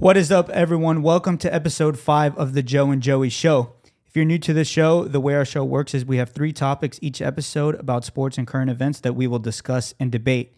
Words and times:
What 0.00 0.16
is 0.16 0.32
up, 0.32 0.48
everyone? 0.48 1.02
Welcome 1.02 1.36
to 1.36 1.54
episode 1.54 1.98
five 1.98 2.34
of 2.38 2.54
the 2.54 2.62
Joe 2.62 2.90
and 2.90 3.02
Joey 3.02 3.28
Show. 3.28 3.74
If 4.06 4.16
you're 4.16 4.24
new 4.24 4.38
to 4.38 4.54
the 4.54 4.64
show, 4.64 5.04
the 5.04 5.20
way 5.20 5.34
our 5.34 5.44
show 5.44 5.62
works 5.62 5.92
is 5.92 6.06
we 6.06 6.16
have 6.16 6.30
three 6.30 6.54
topics 6.54 6.98
each 7.02 7.20
episode 7.20 7.74
about 7.74 8.06
sports 8.06 8.38
and 8.38 8.46
current 8.46 8.70
events 8.70 9.00
that 9.00 9.14
we 9.14 9.26
will 9.26 9.38
discuss 9.38 9.92
and 10.00 10.10
debate. 10.10 10.56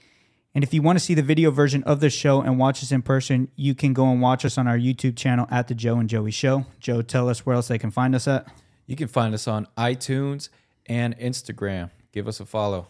And 0.54 0.62
if 0.62 0.72
you 0.72 0.80
want 0.80 1.00
to 1.00 1.04
see 1.04 1.14
the 1.14 1.24
video 1.24 1.50
version 1.50 1.82
of 1.82 1.98
the 1.98 2.08
show 2.08 2.40
and 2.40 2.56
watch 2.56 2.84
us 2.84 2.92
in 2.92 3.02
person, 3.02 3.48
you 3.56 3.74
can 3.74 3.92
go 3.92 4.12
and 4.12 4.22
watch 4.22 4.44
us 4.44 4.58
on 4.58 4.68
our 4.68 4.78
YouTube 4.78 5.16
channel 5.16 5.48
at 5.50 5.66
the 5.66 5.74
Joe 5.74 5.96
and 5.96 6.08
Joey 6.08 6.30
Show. 6.30 6.64
Joe, 6.78 7.02
tell 7.02 7.28
us 7.28 7.44
where 7.44 7.56
else 7.56 7.66
they 7.66 7.78
can 7.78 7.90
find 7.90 8.14
us 8.14 8.28
at. 8.28 8.46
You 8.86 8.94
can 8.94 9.08
find 9.08 9.34
us 9.34 9.48
on 9.48 9.66
iTunes 9.76 10.50
and 10.86 11.18
Instagram. 11.18 11.90
Give 12.12 12.28
us 12.28 12.38
a 12.38 12.46
follow. 12.46 12.86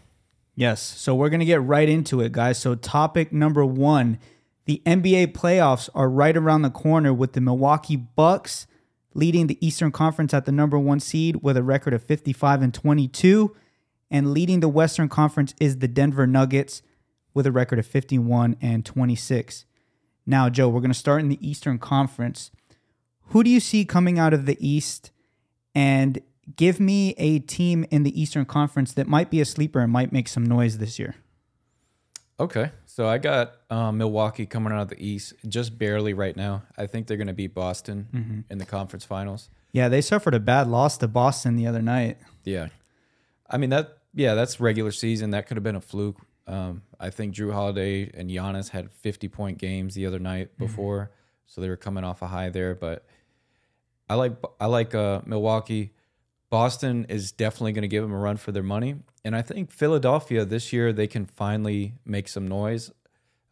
Yes. 0.55 0.83
So 0.83 1.15
we're 1.15 1.31
going 1.31 1.41
to 1.41 1.47
get 1.47 1.63
right 1.63 1.89
into 1.89 2.21
it, 2.21 2.33
guys. 2.33 2.59
So, 2.59 2.75
topic 2.75 3.33
number 3.33 3.65
one 3.65 4.19
the 4.65 4.83
NBA 4.87 5.33
playoffs 5.33 5.89
are 5.95 6.09
right 6.09 6.37
around 6.37 6.63
the 6.63 6.71
corner 6.71 7.13
with 7.13 7.33
the 7.33 7.41
Milwaukee 7.41 7.97
Bucks 7.97 8.67
leading 9.15 9.47
the 9.47 9.65
Eastern 9.65 9.93
Conference 9.93 10.33
at 10.33 10.45
the 10.45 10.53
number 10.53 10.79
one 10.79 11.01
seed 11.01 11.43
with 11.43 11.57
a 11.57 11.63
record 11.63 11.93
of 11.93 12.03
55 12.03 12.63
and 12.63 12.73
22. 12.73 13.55
And 14.11 14.33
leading 14.33 14.61
the 14.61 14.69
Western 14.69 15.09
Conference 15.09 15.55
is 15.59 15.79
the 15.79 15.89
Denver 15.89 16.27
Nuggets 16.27 16.83
with 17.35 17.47
a 17.47 17.53
record 17.53 17.79
of 17.79 17.87
51 17.87 18.57
and 18.61 18.85
26. 18.85 19.65
Now, 20.27 20.49
Joe, 20.49 20.69
we're 20.69 20.81
going 20.81 20.93
to 20.93 20.99
start 20.99 21.23
in 21.23 21.29
the 21.29 21.47
Eastern 21.47 21.79
Conference. 21.79 22.51
Who 23.29 23.43
do 23.43 23.51
you 23.51 23.61
see 23.61 23.85
coming 23.85 24.19
out 24.19 24.35
of 24.35 24.47
the 24.47 24.57
East? 24.67 25.11
And 25.75 26.21
give 26.57 26.79
me 26.79 27.15
a 27.17 27.39
team 27.39 27.87
in 27.91 28.03
the 28.03 28.21
Eastern 28.21 28.45
Conference 28.45 28.93
that 28.93 29.09
might 29.09 29.31
be 29.31 29.41
a 29.41 29.45
sleeper 29.45 29.81
and 29.81 29.91
might 29.91 30.13
make 30.13 30.29
some 30.29 30.45
noise 30.45 30.79
this 30.79 30.99
year. 30.99 31.17
Okay. 32.39 32.71
So 32.95 33.09
I 33.09 33.17
got 33.17 33.55
um, 33.71 33.97
Milwaukee 33.97 34.45
coming 34.45 34.71
out 34.71 34.83
of 34.83 34.89
the 34.89 35.03
East 35.03 35.33
just 35.49 35.79
barely 35.79 36.13
right 36.13 36.37
now. 36.37 36.65
I 36.77 36.87
think 36.87 37.07
they're 37.07 37.17
going 37.17 37.27
to 37.29 37.33
beat 37.33 37.55
Boston 37.55 38.07
Mm-hmm. 38.13 38.41
in 38.53 38.59
the 38.59 38.67
conference 38.67 39.03
finals. 39.07 39.49
Yeah, 39.73 39.89
they 39.89 40.03
suffered 40.03 40.35
a 40.35 40.39
bad 40.39 40.69
loss 40.69 40.99
to 40.99 41.09
Boston 41.09 41.57
the 41.57 41.67
other 41.67 41.81
night. 41.81 42.19
Yeah. 42.45 42.69
I 43.49 43.57
mean, 43.57 43.71
that, 43.71 43.97
yeah, 44.13 44.35
that's 44.35 44.61
regular 44.61 44.93
season. 44.93 45.31
That 45.31 45.47
could 45.47 45.57
have 45.57 45.65
been 45.65 45.75
a 45.77 45.81
fluke. 45.81 46.19
Um, 46.47 46.83
I 47.01 47.09
think 47.09 47.35
Jrue 47.35 47.55
Holiday 47.55 48.11
and 48.13 48.29
Giannis 48.29 48.69
had 48.69 48.91
50 48.93 49.27
point 49.29 49.57
games 49.57 49.95
the 49.95 50.05
other 50.05 50.19
night 50.19 50.59
before. 50.59 51.13
So 51.47 51.63
they 51.63 51.71
were 51.71 51.79
coming 51.79 52.05
off 52.05 52.21
a 52.21 52.27
high 52.27 52.51
there. 52.51 52.75
But 52.75 53.07
I 54.07 54.17
like, 54.17 54.35
I 54.61 54.67
like 54.67 54.95
uh, 54.95 55.23
Milwaukee. 55.25 55.93
Boston 56.53 57.07
is 57.09 57.33
definitely 57.33 57.73
going 57.73 57.81
to 57.81 57.89
give 57.89 58.03
them 58.03 58.13
a 58.13 58.19
run 58.19 58.37
for 58.37 58.53
their 58.53 58.63
money. 58.63 58.97
And 59.25 59.35
I 59.35 59.41
think 59.41 59.73
Philadelphia 59.73 60.45
this 60.45 60.71
year, 60.71 60.93
they 60.93 61.07
can 61.07 61.25
finally 61.25 61.95
make 62.05 62.29
some 62.29 62.47
noise. 62.47 62.93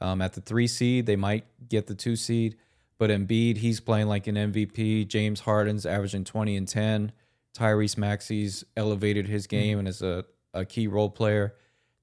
Um, 0.02 0.20
at 0.20 0.34
the 0.34 0.42
three 0.42 0.66
seed, 0.66 1.06
they 1.06 1.16
might 1.16 1.46
get 1.66 1.86
the 1.86 1.94
two 1.94 2.14
seed. 2.14 2.56
But 2.98 3.08
Embiid, 3.08 3.56
he's 3.56 3.80
playing 3.80 4.08
like 4.08 4.26
an 4.26 4.34
MVP. 4.34 5.08
James 5.08 5.40
Harden's 5.40 5.86
averaging 5.86 6.24
20 6.24 6.54
and 6.58 6.68
10. 6.68 7.12
Tyrese 7.56 7.96
Maxey's 7.96 8.64
elevated 8.76 9.28
his 9.28 9.46
game 9.46 9.78
and 9.78 9.88
is 9.88 10.02
a, 10.02 10.26
a 10.52 10.66
key 10.66 10.86
role 10.86 11.08
player. 11.08 11.54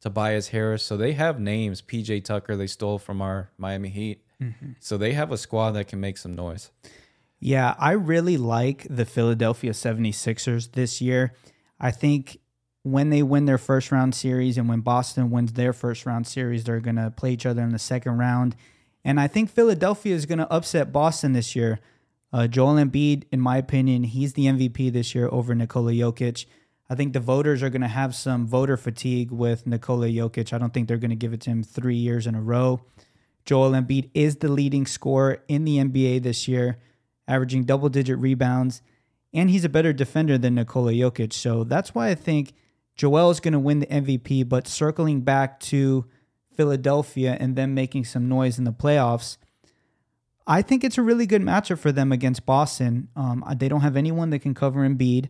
Tobias 0.01 0.47
Harris. 0.47 0.81
So 0.81 0.97
they 0.97 1.13
have 1.13 1.39
names. 1.39 1.79
PJ 1.79 2.23
Tucker, 2.23 2.55
they 2.55 2.65
stole 2.65 2.97
from 2.97 3.21
our 3.21 3.51
Miami 3.59 3.89
Heat. 3.89 4.23
So 4.79 4.97
they 4.97 5.13
have 5.13 5.31
a 5.31 5.37
squad 5.37 5.73
that 5.73 5.87
can 5.89 5.99
make 5.99 6.17
some 6.17 6.33
noise. 6.33 6.71
Yeah, 7.39 7.75
I 7.77 7.91
really 7.91 8.37
like 8.37 8.87
the 8.89 9.05
Philadelphia 9.05 9.71
76ers 9.71 10.71
this 10.71 11.01
year. 11.01 11.33
I 11.79 11.91
think 11.91 12.39
when 12.83 13.09
they 13.09 13.21
win 13.21 13.45
their 13.45 13.57
first 13.57 13.91
round 13.91 14.15
series 14.15 14.57
and 14.57 14.67
when 14.67 14.79
Boston 14.79 15.29
wins 15.29 15.53
their 15.53 15.73
first 15.73 16.05
round 16.05 16.25
series, 16.25 16.63
they're 16.63 16.79
going 16.79 16.95
to 16.95 17.11
play 17.11 17.33
each 17.33 17.45
other 17.45 17.61
in 17.61 17.69
the 17.69 17.79
second 17.79 18.17
round. 18.17 18.55
And 19.03 19.19
I 19.19 19.27
think 19.27 19.49
Philadelphia 19.49 20.15
is 20.15 20.25
going 20.25 20.39
to 20.39 20.51
upset 20.51 20.91
Boston 20.91 21.33
this 21.33 21.55
year. 21.55 21.79
Uh, 22.33 22.47
Joel 22.47 22.75
Embiid, 22.75 23.23
in 23.31 23.39
my 23.39 23.57
opinion, 23.57 24.03
he's 24.03 24.33
the 24.33 24.45
MVP 24.45 24.91
this 24.91 25.15
year 25.15 25.29
over 25.31 25.53
Nikola 25.55 25.91
Jokic. 25.91 26.45
I 26.89 26.95
think 26.95 27.13
the 27.13 27.19
voters 27.19 27.61
are 27.63 27.69
going 27.69 27.81
to 27.81 27.87
have 27.87 28.15
some 28.15 28.47
voter 28.47 28.77
fatigue 28.77 29.31
with 29.31 29.67
Nikola 29.67 30.07
Jokic. 30.07 30.53
I 30.53 30.57
don't 30.57 30.73
think 30.73 30.87
they're 30.87 30.97
going 30.97 31.09
to 31.09 31.15
give 31.15 31.33
it 31.33 31.41
to 31.41 31.49
him 31.49 31.63
three 31.63 31.95
years 31.95 32.27
in 32.27 32.35
a 32.35 32.41
row. 32.41 32.81
Joel 33.45 33.71
Embiid 33.71 34.09
is 34.13 34.37
the 34.37 34.49
leading 34.49 34.85
scorer 34.85 35.43
in 35.47 35.63
the 35.63 35.77
NBA 35.77 36.23
this 36.23 36.47
year, 36.47 36.77
averaging 37.27 37.63
double 37.63 37.89
digit 37.89 38.17
rebounds, 38.19 38.81
and 39.33 39.49
he's 39.49 39.65
a 39.65 39.69
better 39.69 39.93
defender 39.93 40.37
than 40.37 40.55
Nikola 40.55 40.93
Jokic. 40.93 41.33
So 41.33 41.63
that's 41.63 41.93
why 41.93 42.09
I 42.09 42.15
think 42.15 42.53
Joel 42.95 43.29
is 43.29 43.39
going 43.39 43.53
to 43.53 43.59
win 43.59 43.79
the 43.79 43.87
MVP. 43.87 44.47
But 44.47 44.67
circling 44.67 45.21
back 45.21 45.59
to 45.61 46.05
Philadelphia 46.55 47.37
and 47.39 47.55
them 47.55 47.73
making 47.73 48.05
some 48.05 48.27
noise 48.27 48.57
in 48.57 48.63
the 48.63 48.73
playoffs, 48.73 49.37
I 50.47 50.61
think 50.61 50.83
it's 50.83 50.97
a 50.97 51.03
really 51.03 51.25
good 51.25 51.41
matchup 51.41 51.79
for 51.79 51.91
them 51.91 52.11
against 52.11 52.45
Boston. 52.45 53.09
Um, 53.15 53.43
they 53.57 53.67
don't 53.67 53.81
have 53.81 53.97
anyone 53.97 54.29
that 54.29 54.39
can 54.39 54.53
cover 54.53 54.87
Embiid. 54.87 55.29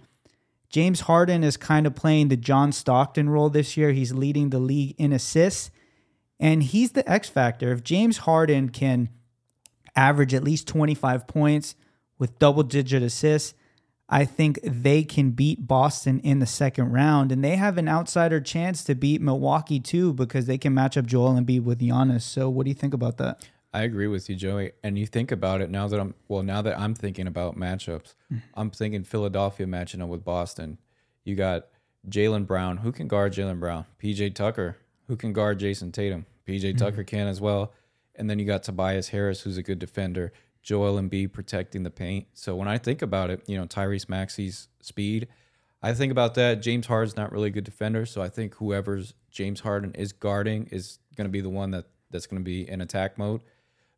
James 0.69 1.01
Harden 1.01 1.43
is 1.43 1.57
kind 1.57 1.87
of 1.87 1.95
playing 1.95 2.27
the 2.27 2.37
John 2.37 2.71
Stockton 2.71 3.29
role 3.29 3.49
this 3.49 3.77
year. 3.77 3.91
He's 3.91 4.13
leading 4.13 4.49
the 4.49 4.59
league 4.59 4.95
in 4.97 5.13
assists, 5.13 5.71
and 6.39 6.61
he's 6.61 6.91
the 6.91 7.09
X 7.09 7.29
factor. 7.29 7.71
If 7.71 7.83
James 7.83 8.19
Harden 8.19 8.69
can 8.69 9.09
average 9.95 10.33
at 10.33 10.43
least 10.43 10.67
25 10.67 11.25
points 11.25 11.75
with 12.17 12.39
double 12.39 12.63
digit 12.63 13.03
assists, 13.03 13.53
I 14.09 14.23
think 14.23 14.59
they 14.63 15.03
can 15.03 15.31
beat 15.31 15.67
Boston 15.67 16.19
in 16.21 16.39
the 16.39 16.45
second 16.45 16.91
round, 16.91 17.31
and 17.31 17.43
they 17.43 17.57
have 17.57 17.77
an 17.77 17.89
outsider 17.89 18.39
chance 18.39 18.83
to 18.85 18.95
beat 18.95 19.21
Milwaukee 19.21 19.79
too 19.79 20.13
because 20.13 20.45
they 20.45 20.57
can 20.57 20.73
match 20.73 20.97
up 20.97 21.05
Joel 21.05 21.35
and 21.35 21.45
Embiid 21.45 21.63
with 21.63 21.81
Giannis. 21.81 22.21
So, 22.21 22.49
what 22.49 22.63
do 22.63 22.69
you 22.69 22.75
think 22.75 22.93
about 22.93 23.17
that? 23.17 23.45
I 23.73 23.81
agree 23.81 24.07
with 24.07 24.29
you, 24.29 24.35
Joey. 24.35 24.71
And 24.81 24.97
you 24.97 25.05
think 25.05 25.31
about 25.31 25.61
it 25.61 25.69
now 25.69 25.87
that 25.89 25.99
I'm 25.99 26.13
well, 26.29 26.41
now 26.41 26.61
that 26.61 26.79
I'm 26.79 26.95
thinking 26.95 27.27
about 27.27 27.57
matchups, 27.57 28.15
mm-hmm. 28.31 28.37
I'm 28.53 28.69
thinking 28.71 29.03
Philadelphia 29.03 29.67
matching 29.67 30.01
up 30.01 30.07
with 30.07 30.23
Boston. 30.23 30.77
You 31.25 31.35
got 31.35 31.67
Jaylen 32.09 32.47
Brown, 32.47 32.77
who 32.77 32.93
can 32.93 33.09
guard 33.09 33.33
Jaylen 33.33 33.59
Brown, 33.59 33.85
PJ 34.01 34.35
Tucker, 34.35 34.77
who 35.07 35.17
can 35.17 35.33
guard 35.33 35.59
Jayson 35.59 35.91
Tatum. 35.91 36.25
PJ 36.47 36.61
mm-hmm. 36.61 36.77
Tucker 36.77 37.03
can 37.03 37.27
as 37.27 37.41
well. 37.41 37.73
And 38.15 38.29
then 38.29 38.39
you 38.39 38.45
got 38.45 38.63
Tobias 38.63 39.09
Harris, 39.09 39.41
who's 39.41 39.57
a 39.57 39.63
good 39.63 39.79
defender, 39.79 40.31
Joel 40.67 40.99
Embiid 40.99 41.31
protecting 41.31 41.83
the 41.83 41.89
paint. 41.89 42.27
So 42.33 42.53
when 42.53 42.67
I 42.67 42.77
think 42.77 43.01
about 43.01 43.29
it, 43.29 43.41
you 43.47 43.57
know, 43.57 43.65
Tyrese 43.65 44.09
Maxey's 44.09 44.67
speed, 44.81 45.29
I 45.81 45.93
think 45.93 46.11
about 46.11 46.35
that. 46.35 46.61
James 46.61 46.87
Harden's 46.87 47.15
not 47.15 47.31
really 47.31 47.47
a 47.47 47.51
good 47.51 47.63
defender, 47.63 48.05
so 48.05 48.21
I 48.21 48.27
think 48.27 48.55
whoever's 48.55 49.13
James 49.31 49.61
Harden 49.61 49.93
is 49.95 50.11
guarding 50.11 50.67
is 50.69 50.99
going 51.15 51.23
to 51.23 51.31
be 51.31 51.39
the 51.39 51.47
one 51.47 51.71
that 51.71 51.85
that's 52.11 52.27
going 52.27 52.41
to 52.41 52.43
be 52.43 52.69
in 52.69 52.81
attack 52.81 53.17
mode. 53.17 53.39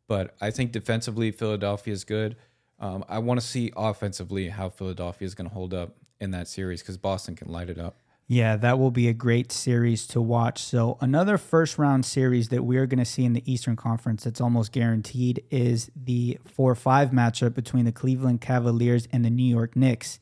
But 0.06 0.36
I 0.40 0.52
think 0.52 0.70
defensively, 0.70 1.32
Philadelphia 1.32 1.92
is 1.92 2.04
good. 2.04 2.36
Um, 2.78 3.04
I 3.08 3.18
want 3.18 3.40
to 3.40 3.46
see 3.46 3.72
offensively 3.76 4.50
how 4.50 4.68
Philadelphia 4.68 5.26
is 5.26 5.34
going 5.34 5.48
to 5.48 5.54
hold 5.54 5.74
up 5.74 5.96
in 6.20 6.30
that 6.30 6.46
series 6.46 6.82
because 6.82 6.98
Boston 6.98 7.34
can 7.34 7.48
light 7.48 7.68
it 7.68 7.80
up. 7.80 7.98
Yeah, 8.32 8.54
that 8.58 8.78
will 8.78 8.92
be 8.92 9.08
a 9.08 9.12
great 9.12 9.50
series 9.50 10.06
to 10.06 10.20
watch. 10.20 10.62
So, 10.62 10.98
another 11.00 11.36
first 11.36 11.78
round 11.78 12.06
series 12.06 12.50
that 12.50 12.62
we're 12.62 12.86
going 12.86 13.00
to 13.00 13.04
see 13.04 13.24
in 13.24 13.32
the 13.32 13.42
Eastern 13.52 13.74
Conference 13.74 14.22
that's 14.22 14.40
almost 14.40 14.70
guaranteed 14.70 15.42
is 15.50 15.90
the 15.96 16.38
4 16.46 16.76
5 16.76 17.10
matchup 17.10 17.54
between 17.54 17.86
the 17.86 17.90
Cleveland 17.90 18.40
Cavaliers 18.40 19.08
and 19.12 19.24
the 19.24 19.30
New 19.30 19.42
York 19.42 19.74
Knicks. 19.74 20.20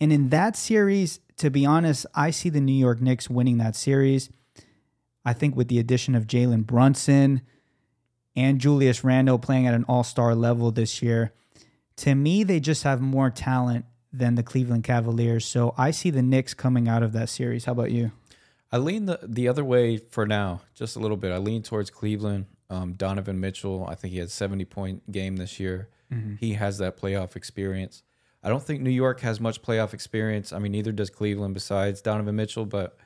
And 0.00 0.10
in 0.10 0.30
that 0.30 0.56
series, 0.56 1.20
to 1.36 1.50
be 1.50 1.66
honest, 1.66 2.06
I 2.14 2.30
see 2.30 2.48
the 2.48 2.62
New 2.62 2.72
York 2.72 3.02
Knicks 3.02 3.28
winning 3.28 3.58
that 3.58 3.76
series. 3.76 4.30
I 5.22 5.34
think 5.34 5.54
with 5.54 5.68
the 5.68 5.78
addition 5.78 6.14
of 6.14 6.26
Jalen 6.26 6.64
Brunson 6.64 7.42
and 8.34 8.58
Julius 8.58 9.04
Randle 9.04 9.38
playing 9.38 9.66
at 9.66 9.74
an 9.74 9.84
all 9.84 10.02
star 10.02 10.34
level 10.34 10.70
this 10.70 11.02
year, 11.02 11.34
to 11.96 12.14
me, 12.14 12.42
they 12.42 12.58
just 12.58 12.84
have 12.84 13.02
more 13.02 13.28
talent 13.28 13.84
than 14.16 14.36
the 14.36 14.42
Cleveland 14.42 14.84
Cavaliers. 14.84 15.44
So 15.44 15.74
I 15.76 15.90
see 15.90 16.10
the 16.10 16.22
Knicks 16.22 16.54
coming 16.54 16.88
out 16.88 17.02
of 17.02 17.12
that 17.12 17.28
series. 17.28 17.64
How 17.64 17.72
about 17.72 17.90
you? 17.90 18.12
I 18.70 18.78
lean 18.78 19.06
the, 19.06 19.20
the 19.22 19.48
other 19.48 19.64
way 19.64 19.98
for 19.98 20.26
now, 20.26 20.62
just 20.74 20.96
a 20.96 20.98
little 20.98 21.16
bit. 21.16 21.32
I 21.32 21.38
lean 21.38 21.62
towards 21.62 21.90
Cleveland. 21.90 22.46
Um, 22.70 22.94
Donovan 22.94 23.38
Mitchell, 23.40 23.86
I 23.88 23.94
think 23.94 24.12
he 24.12 24.18
had 24.18 24.30
70 24.30 24.64
point 24.64 25.12
game 25.12 25.36
this 25.36 25.60
year. 25.60 25.88
He 26.38 26.54
has 26.54 26.78
that 26.78 26.96
playoff 26.96 27.34
experience. 27.34 28.04
I 28.42 28.48
don't 28.48 28.62
think 28.62 28.82
New 28.82 28.90
York 28.90 29.20
has 29.20 29.40
much 29.40 29.62
playoff 29.62 29.92
experience. 29.92 30.52
I 30.52 30.58
mean, 30.58 30.70
neither 30.70 30.92
does 30.92 31.10
Cleveland 31.10 31.54
besides 31.54 32.00
Donovan 32.00 32.36
Mitchell, 32.36 32.66
but 32.66 32.96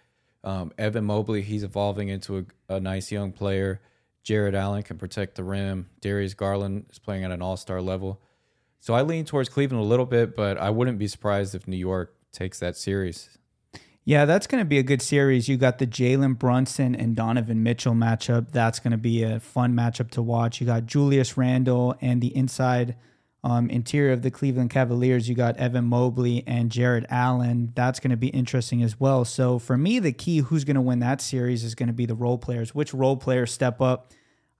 um, 0.44 0.72
Evan 0.76 1.04
Mobley, 1.04 1.42
he's 1.42 1.62
evolving 1.62 2.08
into 2.08 2.46
a, 2.68 2.74
a 2.74 2.80
nice 2.80 3.10
young 3.10 3.32
player. 3.32 3.80
Jarrett 4.22 4.54
Allen 4.54 4.82
can 4.82 4.98
protect 4.98 5.36
the 5.36 5.44
rim. 5.44 5.88
Darius 6.00 6.34
Garland 6.34 6.86
is 6.90 6.98
playing 6.98 7.24
at 7.24 7.30
an 7.30 7.40
all 7.40 7.56
star 7.56 7.80
level. 7.80 8.20
So 8.80 8.94
I 8.94 9.02
lean 9.02 9.24
towards 9.24 9.48
Cleveland 9.48 9.82
a 9.82 9.86
little 9.86 10.06
bit, 10.06 10.36
but 10.36 10.58
I 10.58 10.70
wouldn't 10.70 10.98
be 10.98 11.08
surprised 11.08 11.54
if 11.54 11.66
New 11.66 11.76
York 11.76 12.14
takes 12.32 12.58
that 12.60 12.76
series. 12.76 13.30
Yeah, 14.04 14.24
that's 14.24 14.46
going 14.46 14.62
to 14.62 14.64
be 14.64 14.78
a 14.78 14.82
good 14.82 15.02
series. 15.02 15.48
You 15.48 15.58
got 15.58 15.78
the 15.78 15.86
Jalen 15.86 16.38
Brunson 16.38 16.94
and 16.94 17.14
Donovan 17.14 17.62
Mitchell 17.62 17.92
matchup. 17.92 18.52
That's 18.52 18.78
going 18.78 18.92
to 18.92 18.96
be 18.96 19.22
a 19.22 19.38
fun 19.38 19.74
matchup 19.74 20.10
to 20.12 20.22
watch. 20.22 20.62
You 20.62 20.66
got 20.66 20.86
Julius 20.86 21.36
Randle 21.36 21.94
and 22.00 22.22
the 22.22 22.34
inside 22.34 22.96
um, 23.44 23.68
interior 23.68 24.12
of 24.12 24.22
the 24.22 24.30
Cleveland 24.30 24.70
Cavaliers. 24.70 25.28
You 25.28 25.34
got 25.34 25.58
Evan 25.58 25.84
Mobley 25.84 26.42
and 26.46 26.70
Jarrett 26.70 27.04
Allen. 27.10 27.72
That's 27.74 28.00
going 28.00 28.10
to 28.10 28.16
be 28.16 28.28
interesting 28.28 28.82
as 28.82 28.98
well. 28.98 29.26
So 29.26 29.58
for 29.58 29.76
me, 29.76 29.98
the 29.98 30.12
key 30.12 30.38
who's 30.38 30.64
going 30.64 30.76
to 30.76 30.80
win 30.80 31.00
that 31.00 31.20
series 31.20 31.62
is 31.62 31.74
going 31.74 31.88
to 31.88 31.92
be 31.92 32.06
the 32.06 32.14
role 32.14 32.38
players. 32.38 32.74
Which 32.74 32.94
role 32.94 33.16
players 33.18 33.52
step 33.52 33.80
up? 33.80 34.12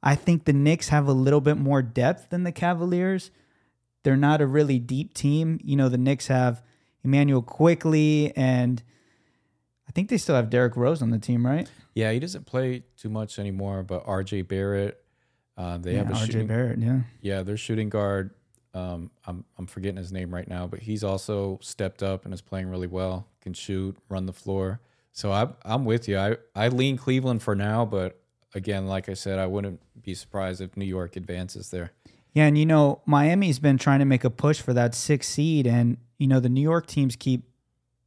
I 0.03 0.15
think 0.15 0.45
the 0.45 0.53
Knicks 0.53 0.91
have 0.91 1.09
a 1.09 1.13
little 1.13 1.41
bit 1.41 1.57
more 1.57 1.81
depth 1.81 2.29
than 2.29 2.45
the 2.45 2.53
Cavaliers. 2.53 3.31
They're 4.05 4.17
not 4.17 4.41
a 4.41 4.47
really 4.47 4.79
deep 4.79 5.15
team. 5.15 5.59
You 5.63 5.77
know, 5.77 5.89
the 5.89 5.99
Knicks 5.99 6.29
have 6.29 6.63
Immanuel 7.05 7.43
Quickley 7.43 8.33
and 8.37 8.83
I 9.89 9.93
think 9.93 10.11
they 10.11 10.19
still 10.19 10.37
have 10.37 10.51
Derrick 10.51 10.77
Rose 10.77 11.01
on 11.01 11.11
the 11.11 11.19
team, 11.19 11.47
right? 11.47 11.69
Yeah, 11.95 12.13
he 12.13 12.21
doesn't 12.21 12.47
play 12.47 12.85
too 12.97 13.09
much 13.09 13.39
anymore, 13.39 13.83
but 13.83 14.07
RJ 14.07 14.47
Barrett, 14.47 15.03
uh, 15.57 15.79
they 15.79 15.93
yeah, 15.93 15.99
have 15.99 16.11
a 16.11 16.13
RJ 16.13 16.27
shooting, 16.27 16.47
Barrett, 16.47 16.79
yeah. 16.79 17.01
yeah, 17.21 17.43
their 17.43 17.57
shooting 17.57 17.89
guard. 17.89 18.31
Um, 18.75 19.11
I'm 19.27 19.45
I'm 19.57 19.67
forgetting 19.67 19.97
his 19.97 20.13
name 20.13 20.33
right 20.33 20.47
now, 20.47 20.67
but 20.67 20.81
he's 20.81 21.03
also 21.03 21.59
stepped 21.63 22.03
up 22.03 22.25
and 22.25 22.35
is 22.35 22.43
playing 22.43 22.69
really 22.69 22.87
well. 22.87 23.27
Can 23.41 23.55
shoot, 23.55 23.97
run 24.09 24.27
the 24.27 24.33
floor. 24.33 24.81
So 25.13 25.33
I'm 25.33 25.55
I'm 25.65 25.85
with 25.85 26.07
you. 26.07 26.19
I 26.19 26.37
I 26.55 26.69
lean 26.69 26.99
Cleveland 26.99 27.43
for 27.43 27.57
now, 27.57 27.87
but 27.87 28.21
again, 28.55 28.87
like 28.87 29.09
I 29.09 29.15
said, 29.15 29.39
I 29.39 29.47
wouldn't 29.47 29.81
be 30.01 30.15
surprised 30.15 30.61
if 30.61 30.77
New 30.77 30.85
York 30.85 31.17
advances 31.17 31.71
there. 31.71 31.93
Yeah, 32.33 32.47
and 32.47 32.59
you 32.59 32.67
know, 32.67 33.03
Miami's 33.07 33.59
been 33.59 33.79
trying 33.79 33.99
to 34.01 34.05
make 34.05 34.25
a 34.25 34.31
push 34.31 34.61
for 34.61 34.73
that 34.75 34.95
sixth 34.95 35.31
seed, 35.31 35.67
and 35.67 35.97
you 36.19 36.27
know, 36.27 36.41
the 36.41 36.49
New 36.49 36.61
York 36.61 36.87
teams 36.87 37.17
keep, 37.17 37.45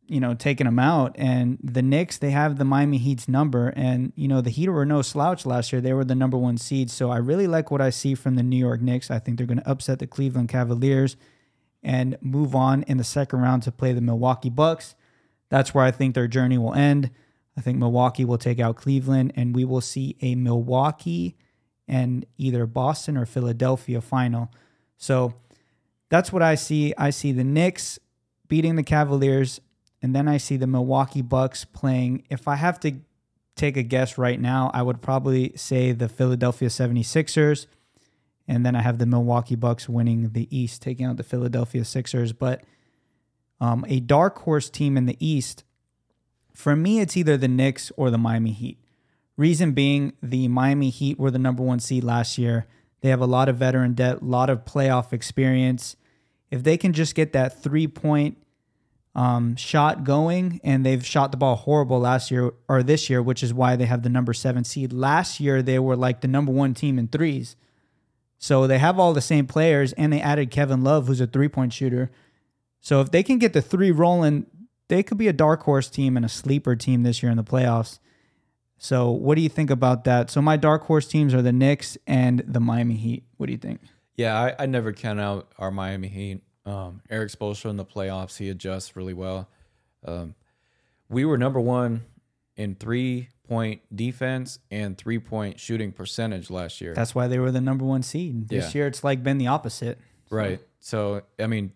you 0.07 0.19
know, 0.19 0.33
taking 0.33 0.65
them 0.65 0.79
out. 0.79 1.15
And 1.17 1.57
the 1.63 1.81
Knicks, 1.81 2.17
they 2.17 2.31
have 2.31 2.57
the 2.57 2.65
Miami 2.65 2.97
Heat's 2.97 3.27
number, 3.27 3.69
and 3.75 4.13
you 4.15 4.27
know, 4.27 4.41
the 4.41 4.49
Heat 4.49 4.69
were 4.69 4.85
no 4.85 5.01
slouch 5.01 5.45
last 5.45 5.71
year. 5.71 5.81
They 5.81 5.93
were 5.93 6.05
the 6.05 6.15
number 6.15 6.37
one 6.37 6.57
seed. 6.57 6.91
So 6.91 7.09
I 7.09 7.17
really 7.17 7.47
like 7.47 7.71
what 7.71 7.81
I 7.81 7.89
see 7.89 8.15
from 8.15 8.35
the 8.35 8.43
New 8.43 8.57
York 8.57 8.81
Knicks. 8.81 9.09
I 9.09 9.19
think 9.19 9.37
they're 9.37 9.47
going 9.47 9.59
to 9.59 9.69
upset 9.69 9.99
the 9.99 10.07
Cleveland 10.07 10.49
Cavaliers 10.49 11.17
and 11.83 12.17
move 12.21 12.55
on 12.55 12.83
in 12.83 12.97
the 12.97 13.03
second 13.03 13.39
round 13.41 13.63
to 13.63 13.71
play 13.71 13.91
the 13.91 14.01
Milwaukee 14.01 14.49
Bucks. 14.49 14.95
That's 15.49 15.73
where 15.73 15.83
I 15.83 15.91
think 15.91 16.15
their 16.15 16.27
journey 16.27 16.57
will 16.57 16.73
end. 16.73 17.09
I 17.57 17.61
think 17.61 17.77
Milwaukee 17.77 18.23
will 18.23 18.37
take 18.37 18.59
out 18.59 18.77
Cleveland, 18.77 19.33
and 19.35 19.55
we 19.55 19.65
will 19.65 19.81
see 19.81 20.15
a 20.21 20.35
Milwaukee 20.35 21.35
and 21.91 22.25
either 22.37 22.65
Boston 22.65 23.17
or 23.17 23.25
Philadelphia 23.25 23.99
final. 23.99 24.49
So 24.97 25.33
that's 26.09 26.31
what 26.31 26.41
I 26.41 26.55
see. 26.55 26.93
I 26.97 27.09
see 27.09 27.33
the 27.33 27.43
Knicks 27.43 27.99
beating 28.47 28.77
the 28.77 28.83
Cavaliers, 28.83 29.59
and 30.01 30.15
then 30.15 30.27
I 30.27 30.37
see 30.37 30.55
the 30.55 30.67
Milwaukee 30.67 31.21
Bucks 31.21 31.65
playing. 31.65 32.23
If 32.29 32.47
I 32.47 32.55
have 32.55 32.79
to 32.79 32.93
take 33.57 33.75
a 33.75 33.83
guess 33.83 34.17
right 34.17 34.39
now, 34.39 34.71
I 34.73 34.81
would 34.81 35.01
probably 35.01 35.51
say 35.57 35.91
the 35.91 36.07
Philadelphia 36.07 36.69
76ers. 36.69 37.67
And 38.47 38.65
then 38.65 38.75
I 38.75 38.81
have 38.81 38.97
the 38.97 39.05
Milwaukee 39.05 39.55
Bucks 39.55 39.87
winning 39.87 40.31
the 40.31 40.47
East, 40.55 40.81
taking 40.81 41.05
out 41.05 41.17
the 41.17 41.23
Philadelphia 41.23 41.85
Sixers. 41.85 42.33
But 42.33 42.63
um, 43.59 43.85
a 43.87 43.99
dark 43.99 44.39
horse 44.39 44.69
team 44.69 44.97
in 44.97 45.05
the 45.05 45.15
East, 45.25 45.63
for 46.53 46.75
me, 46.75 46.99
it's 46.99 47.15
either 47.15 47.37
the 47.37 47.47
Knicks 47.47 47.91
or 47.95 48.09
the 48.09 48.17
Miami 48.17 48.51
Heat. 48.51 48.80
Reason 49.37 49.71
being, 49.71 50.13
the 50.21 50.47
Miami 50.47 50.89
Heat 50.89 51.19
were 51.19 51.31
the 51.31 51.39
number 51.39 51.63
one 51.63 51.79
seed 51.79 52.03
last 52.03 52.37
year. 52.37 52.67
They 53.01 53.09
have 53.09 53.21
a 53.21 53.25
lot 53.25 53.49
of 53.49 53.57
veteran 53.57 53.93
debt, 53.93 54.21
a 54.21 54.25
lot 54.25 54.49
of 54.49 54.65
playoff 54.65 55.13
experience. 55.13 55.95
If 56.51 56.63
they 56.63 56.77
can 56.77 56.93
just 56.93 57.15
get 57.15 57.33
that 57.33 57.61
three 57.61 57.87
point 57.87 58.37
um, 59.15 59.55
shot 59.55 60.03
going, 60.03 60.61
and 60.63 60.85
they've 60.85 61.05
shot 61.05 61.31
the 61.31 61.37
ball 61.37 61.55
horrible 61.55 61.99
last 61.99 62.31
year 62.31 62.51
or 62.69 62.83
this 62.83 63.09
year, 63.09 63.21
which 63.21 63.43
is 63.43 63.53
why 63.53 63.75
they 63.75 63.85
have 63.85 64.03
the 64.03 64.09
number 64.09 64.33
seven 64.33 64.63
seed. 64.63 64.93
Last 64.93 65.39
year, 65.39 65.61
they 65.61 65.79
were 65.79 65.95
like 65.95 66.21
the 66.21 66.27
number 66.27 66.51
one 66.51 66.73
team 66.73 66.97
in 66.97 67.07
threes. 67.07 67.55
So 68.37 68.67
they 68.67 68.79
have 68.79 68.99
all 68.99 69.13
the 69.13 69.21
same 69.21 69.47
players, 69.47 69.93
and 69.93 70.11
they 70.11 70.21
added 70.21 70.49
Kevin 70.49 70.83
Love, 70.83 71.07
who's 71.07 71.21
a 71.21 71.27
three 71.27 71.49
point 71.49 71.73
shooter. 71.73 72.09
So 72.79 73.01
if 73.01 73.11
they 73.11 73.21
can 73.21 73.37
get 73.37 73.53
the 73.53 73.61
three 73.61 73.91
rolling, 73.91 74.45
they 74.87 75.03
could 75.03 75.17
be 75.17 75.27
a 75.27 75.33
dark 75.33 75.63
horse 75.63 75.89
team 75.89 76.17
and 76.17 76.25
a 76.25 76.29
sleeper 76.29 76.75
team 76.75 77.03
this 77.03 77.21
year 77.21 77.31
in 77.31 77.37
the 77.37 77.43
playoffs. 77.43 77.99
So 78.83 79.11
what 79.11 79.35
do 79.35 79.41
you 79.41 79.49
think 79.49 79.69
about 79.69 80.05
that? 80.05 80.31
So 80.31 80.41
my 80.41 80.57
dark 80.57 80.85
horse 80.85 81.07
teams 81.07 81.35
are 81.35 81.43
the 81.43 81.51
Knicks 81.51 81.99
and 82.07 82.43
the 82.47 82.59
Miami 82.59 82.95
Heat. 82.95 83.23
What 83.37 83.45
do 83.45 83.51
you 83.51 83.59
think? 83.59 83.79
Yeah, 84.15 84.35
I, 84.35 84.63
I 84.63 84.65
never 84.65 84.91
count 84.91 85.19
out 85.19 85.51
our 85.59 85.69
Miami 85.69 86.07
Heat. 86.07 86.41
Um, 86.65 87.01
Erik 87.07 87.29
Spoelstra 87.29 87.69
in 87.69 87.77
the 87.77 87.85
playoffs, 87.85 88.37
he 88.39 88.49
adjusts 88.49 88.95
really 88.95 89.13
well. 89.13 89.47
Um, 90.03 90.33
we 91.09 91.25
were 91.25 91.37
number 91.37 91.59
one 91.59 92.05
in 92.57 92.73
three 92.73 93.29
point 93.47 93.81
defense 93.95 94.57
and 94.71 94.97
three 94.97 95.19
point 95.19 95.59
shooting 95.59 95.91
percentage 95.91 96.49
last 96.49 96.81
year. 96.81 96.95
That's 96.95 97.13
why 97.13 97.27
they 97.27 97.37
were 97.37 97.51
the 97.51 97.61
number 97.61 97.85
one 97.85 98.01
seed. 98.01 98.49
This 98.49 98.73
Yeah. 98.73 98.79
year 98.79 98.87
it's 98.87 99.03
like 99.03 99.21
been 99.21 99.37
the 99.37 99.45
opposite. 99.47 99.99
Right. 100.31 100.59
So 100.79 101.21
I 101.39 101.45
mean, 101.45 101.73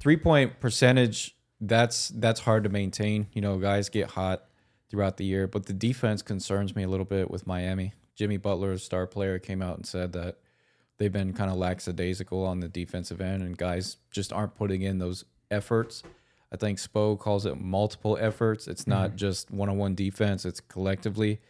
three 0.00 0.16
point 0.16 0.58
percentage 0.58 1.36
that's 1.60 2.08
that's 2.08 2.40
hard 2.40 2.64
to 2.64 2.70
maintain. 2.70 3.28
You 3.34 3.40
know, 3.40 3.56
guys 3.58 3.88
get 3.88 4.10
hot 4.10 4.46
throughout 4.90 5.16
the 5.16 5.24
year, 5.24 5.46
but 5.46 5.66
the 5.66 5.72
defense 5.72 6.20
concerns 6.20 6.74
me 6.74 6.82
a 6.82 6.88
little 6.88 7.06
bit 7.06 7.30
with 7.30 7.46
Miami. 7.46 7.94
Jimmy 8.16 8.36
Butler, 8.36 8.76
star 8.76 9.06
player, 9.06 9.38
came 9.38 9.62
out 9.62 9.76
and 9.76 9.86
said 9.86 10.12
that 10.12 10.38
they've 10.98 11.12
been 11.12 11.32
kind 11.32 11.50
of 11.50 11.56
lackadaisical 11.56 12.44
on 12.44 12.60
the 12.60 12.68
defensive 12.68 13.20
end, 13.20 13.42
and 13.42 13.56
guys 13.56 13.96
just 14.10 14.32
aren't 14.32 14.54
putting 14.56 14.82
in 14.82 14.98
those 14.98 15.24
efforts. 15.50 16.02
I 16.52 16.56
think 16.56 16.78
Spo 16.78 17.18
calls 17.18 17.46
it 17.46 17.60
multiple 17.60 18.18
efforts. 18.20 18.66
It's 18.66 18.86
not 18.86 19.10
mm-hmm. 19.10 19.16
just 19.16 19.50
one 19.50 19.68
on 19.68 19.78
one 19.78 19.94
defense; 19.94 20.44
it's 20.44 20.60
collectively. 20.60 21.40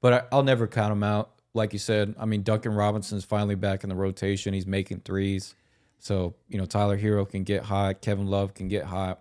But 0.00 0.12
I, 0.12 0.22
I'll 0.32 0.42
never 0.42 0.66
count 0.66 0.90
them 0.90 1.02
out. 1.02 1.30
Like 1.54 1.72
you 1.72 1.78
said, 1.78 2.14
I 2.18 2.26
mean, 2.26 2.42
Duncan 2.42 2.72
Robinson's 2.72 3.24
finally 3.24 3.54
back 3.54 3.82
in 3.82 3.88
the 3.88 3.96
rotation. 3.96 4.52
He's 4.54 4.66
making 4.66 5.00
threes. 5.00 5.54
So, 5.98 6.34
you 6.48 6.58
know, 6.58 6.66
Tyler 6.66 6.98
Herro 6.98 7.28
can 7.28 7.44
get 7.44 7.64
hot. 7.64 8.02
Kevin 8.02 8.26
Love 8.26 8.54
can 8.54 8.68
get 8.68 8.84
hot. 8.84 9.20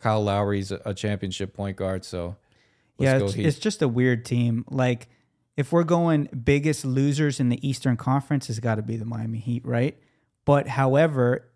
Kyle 0.00 0.22
Lowry's 0.22 0.70
a, 0.70 0.80
a 0.84 0.94
championship 0.94 1.52
point 1.52 1.76
guard. 1.76 2.04
So, 2.04 2.36
let's 2.98 3.34
yeah, 3.36 3.42
it's, 3.42 3.56
it's 3.56 3.58
just 3.58 3.82
a 3.82 3.88
weird 3.88 4.24
team. 4.24 4.64
Like 4.70 5.08
if 5.56 5.72
we're 5.72 5.84
going 5.84 6.28
biggest 6.44 6.84
losers 6.84 7.40
in 7.40 7.48
the 7.48 7.66
Eastern 7.66 7.96
Conference, 7.96 8.50
it's 8.50 8.58
got 8.58 8.76
to 8.76 8.82
be 8.82 8.96
the 8.96 9.04
Miami 9.04 9.38
Heat, 9.38 9.64
right? 9.64 9.98
But 10.44 10.68
however, 10.68 11.48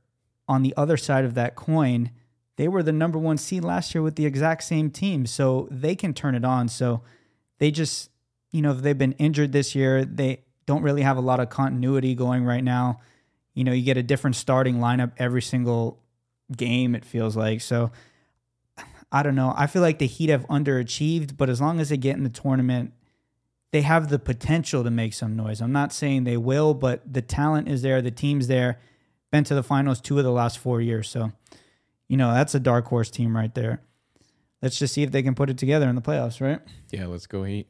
on 0.48 0.62
the 0.62 0.74
other 0.76 0.96
side 0.96 1.24
of 1.24 1.34
that 1.34 1.56
coin, 1.56 2.10
they 2.56 2.68
were 2.68 2.82
the 2.82 2.92
number 2.92 3.18
one 3.18 3.38
seed 3.38 3.62
last 3.62 3.94
year 3.94 4.02
with 4.02 4.16
the 4.16 4.26
exact 4.26 4.64
same 4.64 4.90
team, 4.90 5.26
so 5.26 5.68
they 5.70 5.94
can 5.94 6.14
turn 6.14 6.34
it 6.34 6.44
on. 6.44 6.68
So 6.68 7.02
they 7.58 7.70
just, 7.70 8.10
you 8.50 8.62
know, 8.62 8.72
they've 8.72 8.96
been 8.96 9.12
injured 9.12 9.52
this 9.52 9.74
year, 9.74 10.04
they 10.04 10.44
don't 10.66 10.82
really 10.82 11.02
have 11.02 11.16
a 11.16 11.20
lot 11.20 11.40
of 11.40 11.48
continuity 11.48 12.14
going 12.14 12.44
right 12.44 12.62
now. 12.62 13.00
You 13.54 13.64
know, 13.64 13.72
you 13.72 13.82
get 13.82 13.96
a 13.96 14.02
different 14.02 14.36
starting 14.36 14.76
lineup 14.76 15.12
every 15.18 15.42
single 15.42 16.02
game, 16.54 16.94
it 16.94 17.04
feels 17.04 17.36
like. 17.36 17.60
So 17.60 17.90
I 19.10 19.22
don't 19.22 19.34
know. 19.34 19.54
I 19.56 19.66
feel 19.66 19.82
like 19.82 19.98
the 19.98 20.06
Heat 20.06 20.28
have 20.28 20.46
underachieved, 20.48 21.36
but 21.36 21.48
as 21.48 21.60
long 21.60 21.80
as 21.80 21.88
they 21.88 21.96
get 21.96 22.16
in 22.16 22.24
the 22.24 22.28
tournament, 22.28 22.92
they 23.70 23.82
have 23.82 24.08
the 24.08 24.18
potential 24.18 24.84
to 24.84 24.90
make 24.90 25.14
some 25.14 25.36
noise. 25.36 25.60
I'm 25.60 25.72
not 25.72 25.92
saying 25.92 26.24
they 26.24 26.36
will, 26.36 26.74
but 26.74 27.10
the 27.10 27.22
talent 27.22 27.68
is 27.68 27.82
there, 27.82 28.00
the 28.00 28.10
team's 28.10 28.46
there. 28.46 28.78
Been 29.30 29.44
to 29.44 29.54
the 29.54 29.62
finals 29.62 30.00
two 30.00 30.18
of 30.18 30.24
the 30.24 30.30
last 30.30 30.58
four 30.58 30.80
years. 30.80 31.08
So, 31.08 31.32
you 32.08 32.16
know, 32.16 32.32
that's 32.32 32.54
a 32.54 32.60
dark 32.60 32.86
horse 32.86 33.10
team 33.10 33.36
right 33.36 33.54
there. 33.54 33.82
Let's 34.62 34.78
just 34.78 34.94
see 34.94 35.02
if 35.02 35.12
they 35.12 35.22
can 35.22 35.34
put 35.34 35.50
it 35.50 35.58
together 35.58 35.88
in 35.88 35.94
the 35.94 36.02
playoffs, 36.02 36.40
right? 36.40 36.60
yeah, 36.90 37.06
let's 37.06 37.26
go 37.26 37.44
Heat. 37.44 37.68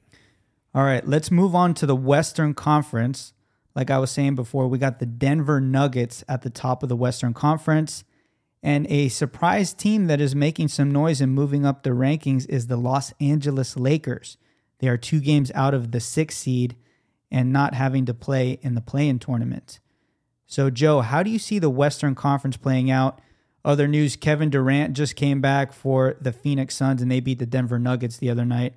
All 0.75 0.85
right, 0.85 1.07
let's 1.07 1.31
move 1.31 1.55
on 1.55 1.75
to 1.75 1.87
the 1.87 1.97
Western 1.97 2.55
Conference. 2.55 3.33
Like 3.75 3.91
I 3.91 3.99
was 3.99 4.11
saying 4.11 4.35
before, 4.37 4.69
we 4.69 4.79
got 4.79 4.99
the 4.99 5.07
Denver 5.07 5.61
Nuggets 5.61 6.23
at 6.29 6.43
the 6.43 6.51
top 6.51 6.83
of 6.83 6.89
the 6.89 6.97
Western 6.97 7.35
Conference. 7.35 8.05
And 8.63 8.87
a 8.91 9.09
surprise 9.09 9.73
team 9.73 10.07
that 10.07 10.21
is 10.21 10.35
making 10.35 10.69
some 10.69 10.91
noise 10.91 11.21
and 11.21 11.33
moving 11.33 11.65
up 11.65 11.83
the 11.83 11.91
rankings 11.91 12.49
is 12.49 12.67
the 12.67 12.77
Los 12.77 13.13
Angeles 13.21 13.77
Lakers. 13.77 14.37
They 14.81 14.89
are 14.89 14.97
two 14.97 15.21
games 15.21 15.53
out 15.55 15.75
of 15.75 15.93
the 15.93 16.01
sixth 16.01 16.39
seed 16.39 16.77
and 17.31 17.53
not 17.53 17.75
having 17.75 18.07
to 18.07 18.15
play 18.15 18.59
in 18.63 18.75
the 18.75 18.81
play 18.81 19.09
in 19.09 19.19
tournament. 19.19 19.81
So, 20.47 20.71
Joe, 20.71 21.03
how 21.03 21.23
do 21.23 21.31
you 21.31 21.39
see 21.39 21.59
the 21.59 21.71
Western 21.71 22.15
Conference 22.15 22.57
playing 22.57 22.91
out? 22.91 23.21
Other 23.65 23.87
news 23.87 24.17
Kevin 24.17 24.51
Durant 24.51 24.95
just 24.95 25.15
came 25.15 25.41
back 25.41 25.73
for 25.73 26.17
the 26.21 26.33
Phoenix 26.33 26.75
Suns 26.75 27.03
and 27.03 27.11
they 27.11 27.21
beat 27.21 27.39
the 27.39 27.47
Denver 27.47 27.79
Nuggets 27.79 28.17
the 28.17 28.31
other 28.31 28.45
night. 28.45 28.75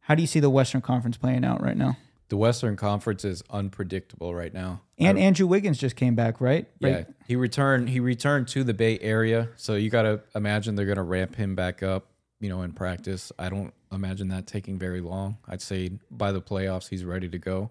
How 0.00 0.14
do 0.14 0.22
you 0.22 0.26
see 0.26 0.40
the 0.40 0.50
Western 0.50 0.80
Conference 0.80 1.16
playing 1.16 1.44
out 1.44 1.62
right 1.62 1.76
now? 1.76 1.96
The 2.28 2.36
Western 2.36 2.76
Conference 2.76 3.24
is 3.24 3.42
unpredictable 3.50 4.34
right 4.34 4.52
now. 4.52 4.80
And 4.98 5.18
Andrew 5.18 5.46
Wiggins 5.46 5.78
just 5.78 5.94
came 5.96 6.14
back, 6.14 6.40
right? 6.40 6.68
Yeah, 6.80 6.88
Right. 6.90 7.06
he 7.26 7.36
returned. 7.36 7.90
He 7.90 8.00
returned 8.00 8.48
to 8.48 8.64
the 8.64 8.74
Bay 8.74 8.98
Area, 9.00 9.50
so 9.56 9.74
you 9.74 9.90
got 9.90 10.02
to 10.02 10.20
imagine 10.34 10.74
they're 10.74 10.86
going 10.86 10.96
to 10.96 11.02
ramp 11.02 11.36
him 11.36 11.54
back 11.54 11.82
up. 11.82 12.06
You 12.40 12.48
know, 12.48 12.62
in 12.62 12.72
practice, 12.72 13.30
I 13.38 13.48
don't 13.48 13.72
imagine 13.92 14.28
that 14.28 14.46
taking 14.46 14.78
very 14.78 15.00
long. 15.00 15.38
I'd 15.48 15.62
say 15.62 15.90
by 16.10 16.32
the 16.32 16.42
playoffs, 16.42 16.88
he's 16.88 17.04
ready 17.04 17.28
to 17.28 17.38
go. 17.38 17.70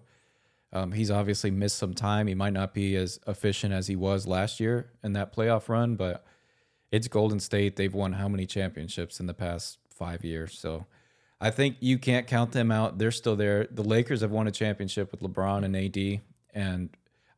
Um, 0.72 0.90
he's 0.92 1.10
obviously 1.10 1.50
missed 1.52 1.76
some 1.78 1.94
time. 1.94 2.26
He 2.26 2.34
might 2.34 2.52
not 2.52 2.74
be 2.74 2.96
as 2.96 3.20
efficient 3.28 3.72
as 3.72 3.86
he 3.86 3.94
was 3.94 4.26
last 4.26 4.58
year 4.58 4.90
in 5.04 5.12
that 5.12 5.34
playoff 5.34 5.68
run, 5.68 5.94
but 5.94 6.24
it's 6.90 7.06
Golden 7.06 7.38
State. 7.38 7.76
They've 7.76 7.94
won 7.94 8.14
how 8.14 8.28
many 8.28 8.46
championships 8.46 9.20
in 9.20 9.26
the 9.26 9.34
past 9.34 9.78
five 9.90 10.24
years? 10.24 10.58
So 10.58 10.86
I 11.44 11.50
think 11.50 11.76
you 11.80 11.98
can't 11.98 12.26
count 12.26 12.52
them 12.52 12.70
out. 12.70 12.96
They're 12.96 13.10
still 13.10 13.36
there. 13.36 13.68
The 13.70 13.82
Lakers 13.82 14.22
have 14.22 14.30
won 14.30 14.46
a 14.46 14.50
championship 14.50 15.12
with 15.12 15.20
LeBron 15.20 15.62
and 15.62 15.76
AD, 15.76 16.22
and 16.54 16.88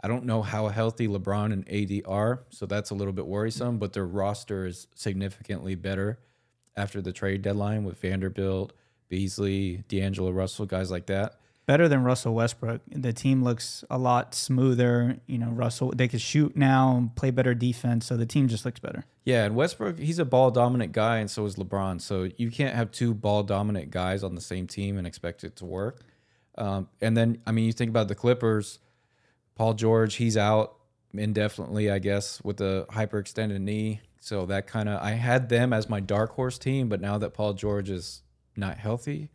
I 0.01 0.07
don't 0.07 0.27
know 0.27 0.43
how 0.43 0.69
healthy 0.69 1.09
LeBron 1.09 1.53
and 1.53 1.69
AD 1.69 2.03
are, 2.07 2.45
so 2.51 2.67
that's 2.67 2.91
a 2.91 2.95
little 2.95 3.13
bit 3.13 3.27
worrisome. 3.27 3.79
But 3.79 3.95
their 3.95 4.07
roster 4.07 4.65
is 4.65 4.87
significantly 4.95 5.75
better 5.75 6.21
after 6.77 7.03
the 7.03 7.13
trade 7.13 7.43
deadline 7.43 7.83
with 7.83 7.99
Vanderbilt, 7.99 8.73
Beasley, 9.09 9.83
D'Angelo 9.89 10.31
Russell, 10.31 10.67
guys 10.67 10.89
like 10.89 11.07
that. 11.07 11.41
Better 11.67 11.89
than 11.89 12.03
Russell 12.05 12.35
Westbrook. 12.35 12.81
The 12.91 13.13
team 13.13 13.43
looks 13.43 13.85
a 13.91 13.99
lot 13.99 14.35
smoother. 14.35 15.19
You 15.27 15.39
know, 15.39 15.51
Russell 15.51 15.93
they 15.95 16.09
could 16.09 16.21
shoot 16.21 16.57
now 16.57 17.11
play 17.17 17.31
better 17.31 17.55
defense, 17.55 18.07
so 18.07 18.17
the 18.17 18.27
team 18.27 18.49
just 18.49 18.65
looks 18.65 18.81
better. 18.81 19.05
Yeah, 19.25 19.45
and 19.45 19.57
Westbrook, 19.57 19.99
he's 19.99 20.19
a 20.19 20.25
ball 20.25 20.51
dominant 20.51 20.93
guy, 20.93 21.19
and 21.19 21.31
so 21.31 21.45
is 21.45 21.57
LeBron. 21.57 22.01
So 22.01 22.29
you 22.37 22.51
can't 22.51 22.75
have 22.75 22.93
two 22.93 23.13
ball 23.13 23.43
dominant 23.43 23.91
guys 23.91 24.23
on 24.23 24.35
the 24.35 24.41
same 24.41 24.67
team 24.67 24.97
and 24.99 25.07
expect 25.07 25.43
it 25.45 25.57
to 25.57 25.65
work. 25.65 26.03
Um, 26.57 26.89
and 27.01 27.17
then, 27.17 27.43
I 27.47 27.53
mean, 27.53 27.67
you 27.67 27.73
think 27.73 27.91
about 27.91 28.09
the 28.09 28.15
Clippers, 28.15 28.79
Paul 29.57 29.75
George, 29.75 30.15
he's 30.15 30.37
out 30.37 30.77
indefinitely, 31.13 31.91
I 31.91 31.99
guess, 31.99 32.41
with 32.43 32.61
a 32.61 32.87
hyperextended 32.91 33.61
knee. 33.61 34.01
So 34.21 34.47
that 34.47 34.67
kind 34.67 34.89
of, 34.89 35.01
I 35.03 35.13
had 35.13 35.49
them 35.49 35.73
as 35.73 35.89
my 35.89 36.01
dark 36.01 36.33
horse 36.33 36.59
team, 36.59 36.89
but 36.89 37.01
now 37.01 37.19
that 37.19 37.35
Paul 37.35 37.53
George 37.53 37.91
is 37.91 38.23
not 38.57 38.79
healthy, 38.79 39.29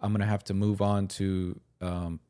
I'm 0.00 0.12
going 0.12 0.20
to 0.20 0.26
have 0.26 0.44
to 0.44 0.54
move 0.54 0.80
on 0.82 1.08
to 1.08 1.60
um, 1.82 2.20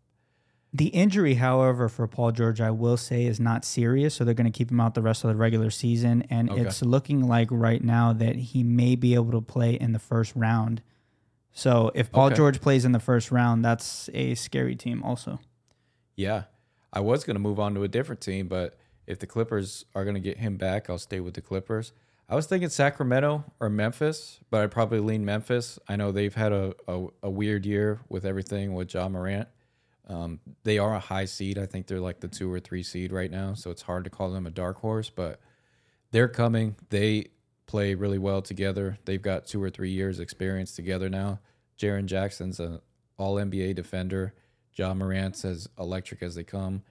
The 0.74 0.86
injury, 0.86 1.34
however, 1.34 1.88
for 1.90 2.06
Paul 2.06 2.32
George, 2.32 2.60
I 2.60 2.70
will 2.70 2.96
say, 2.96 3.26
is 3.26 3.38
not 3.38 3.64
serious. 3.64 4.14
So 4.14 4.24
they're 4.24 4.32
going 4.34 4.50
to 4.50 4.56
keep 4.56 4.70
him 4.70 4.80
out 4.80 4.94
the 4.94 5.02
rest 5.02 5.22
of 5.24 5.28
the 5.28 5.36
regular 5.36 5.70
season. 5.70 6.22
And 6.30 6.50
Okay. 6.50 6.62
it's 6.62 6.80
looking 6.82 7.26
like 7.28 7.48
right 7.50 7.84
now 7.84 8.12
that 8.14 8.36
he 8.36 8.62
may 8.62 8.96
be 8.96 9.14
able 9.14 9.32
to 9.32 9.40
play 9.42 9.74
in 9.74 9.92
the 9.92 9.98
first 9.98 10.32
round. 10.34 10.82
So 11.52 11.90
if 11.94 12.10
Paul 12.10 12.26
Okay. 12.28 12.36
George 12.36 12.60
plays 12.62 12.86
in 12.86 12.92
the 12.92 12.98
first 13.00 13.30
round, 13.30 13.62
that's 13.62 14.08
a 14.14 14.34
scary 14.34 14.74
team 14.74 15.02
also. 15.02 15.38
Yeah. 16.16 16.44
I 16.92 17.00
was 17.00 17.24
going 17.24 17.36
to 17.36 17.40
move 17.40 17.60
on 17.60 17.74
to 17.74 17.82
a 17.82 17.88
different 17.88 18.20
team, 18.22 18.48
but 18.48 18.78
if 19.06 19.18
the 19.18 19.26
Clippers 19.26 19.84
are 19.94 20.04
going 20.04 20.14
to 20.14 20.20
get 20.20 20.38
him 20.38 20.56
back, 20.56 20.88
I'll 20.88 20.96
stay 20.98 21.20
with 21.20 21.34
the 21.34 21.40
Clippers. 21.42 21.92
I 22.32 22.34
was 22.34 22.46
thinking 22.46 22.70
Sacramento 22.70 23.44
or 23.60 23.68
Memphis, 23.68 24.40
but 24.48 24.62
I'd 24.62 24.70
probably 24.70 25.00
lean 25.00 25.22
Memphis. 25.22 25.78
I 25.86 25.96
know 25.96 26.12
they've 26.12 26.34
had 26.34 26.50
a, 26.50 26.72
a, 26.88 27.06
a 27.24 27.28
weird 27.28 27.66
year 27.66 28.00
with 28.08 28.24
everything 28.24 28.72
with 28.72 28.94
Ja 28.94 29.06
Morant. 29.06 29.48
Um, 30.08 30.40
they 30.64 30.78
are 30.78 30.94
a 30.94 30.98
high 30.98 31.26
seed. 31.26 31.58
I 31.58 31.66
think 31.66 31.88
they're 31.88 32.00
like 32.00 32.20
the 32.20 32.28
two 32.28 32.50
or 32.50 32.58
three 32.58 32.82
seed 32.84 33.12
right 33.12 33.30
now, 33.30 33.52
so 33.52 33.70
it's 33.70 33.82
hard 33.82 34.04
to 34.04 34.10
call 34.10 34.30
them 34.32 34.46
a 34.46 34.50
dark 34.50 34.78
horse, 34.78 35.10
but 35.10 35.40
they're 36.10 36.26
coming. 36.26 36.76
They 36.88 37.26
play 37.66 37.94
really 37.94 38.16
well 38.16 38.40
together. 38.40 38.96
They've 39.04 39.20
got 39.20 39.44
two 39.44 39.62
or 39.62 39.68
three 39.68 39.90
years 39.90 40.18
experience 40.18 40.74
together 40.74 41.10
now. 41.10 41.40
Jaren 41.78 42.06
Jackson's 42.06 42.58
an 42.58 42.80
all 43.18 43.34
NBA 43.34 43.74
defender. 43.74 44.32
Ja 44.74 44.94
Morant's 44.94 45.44
as 45.44 45.68
electric 45.78 46.22
as 46.22 46.34
they 46.34 46.44
come. 46.44 46.82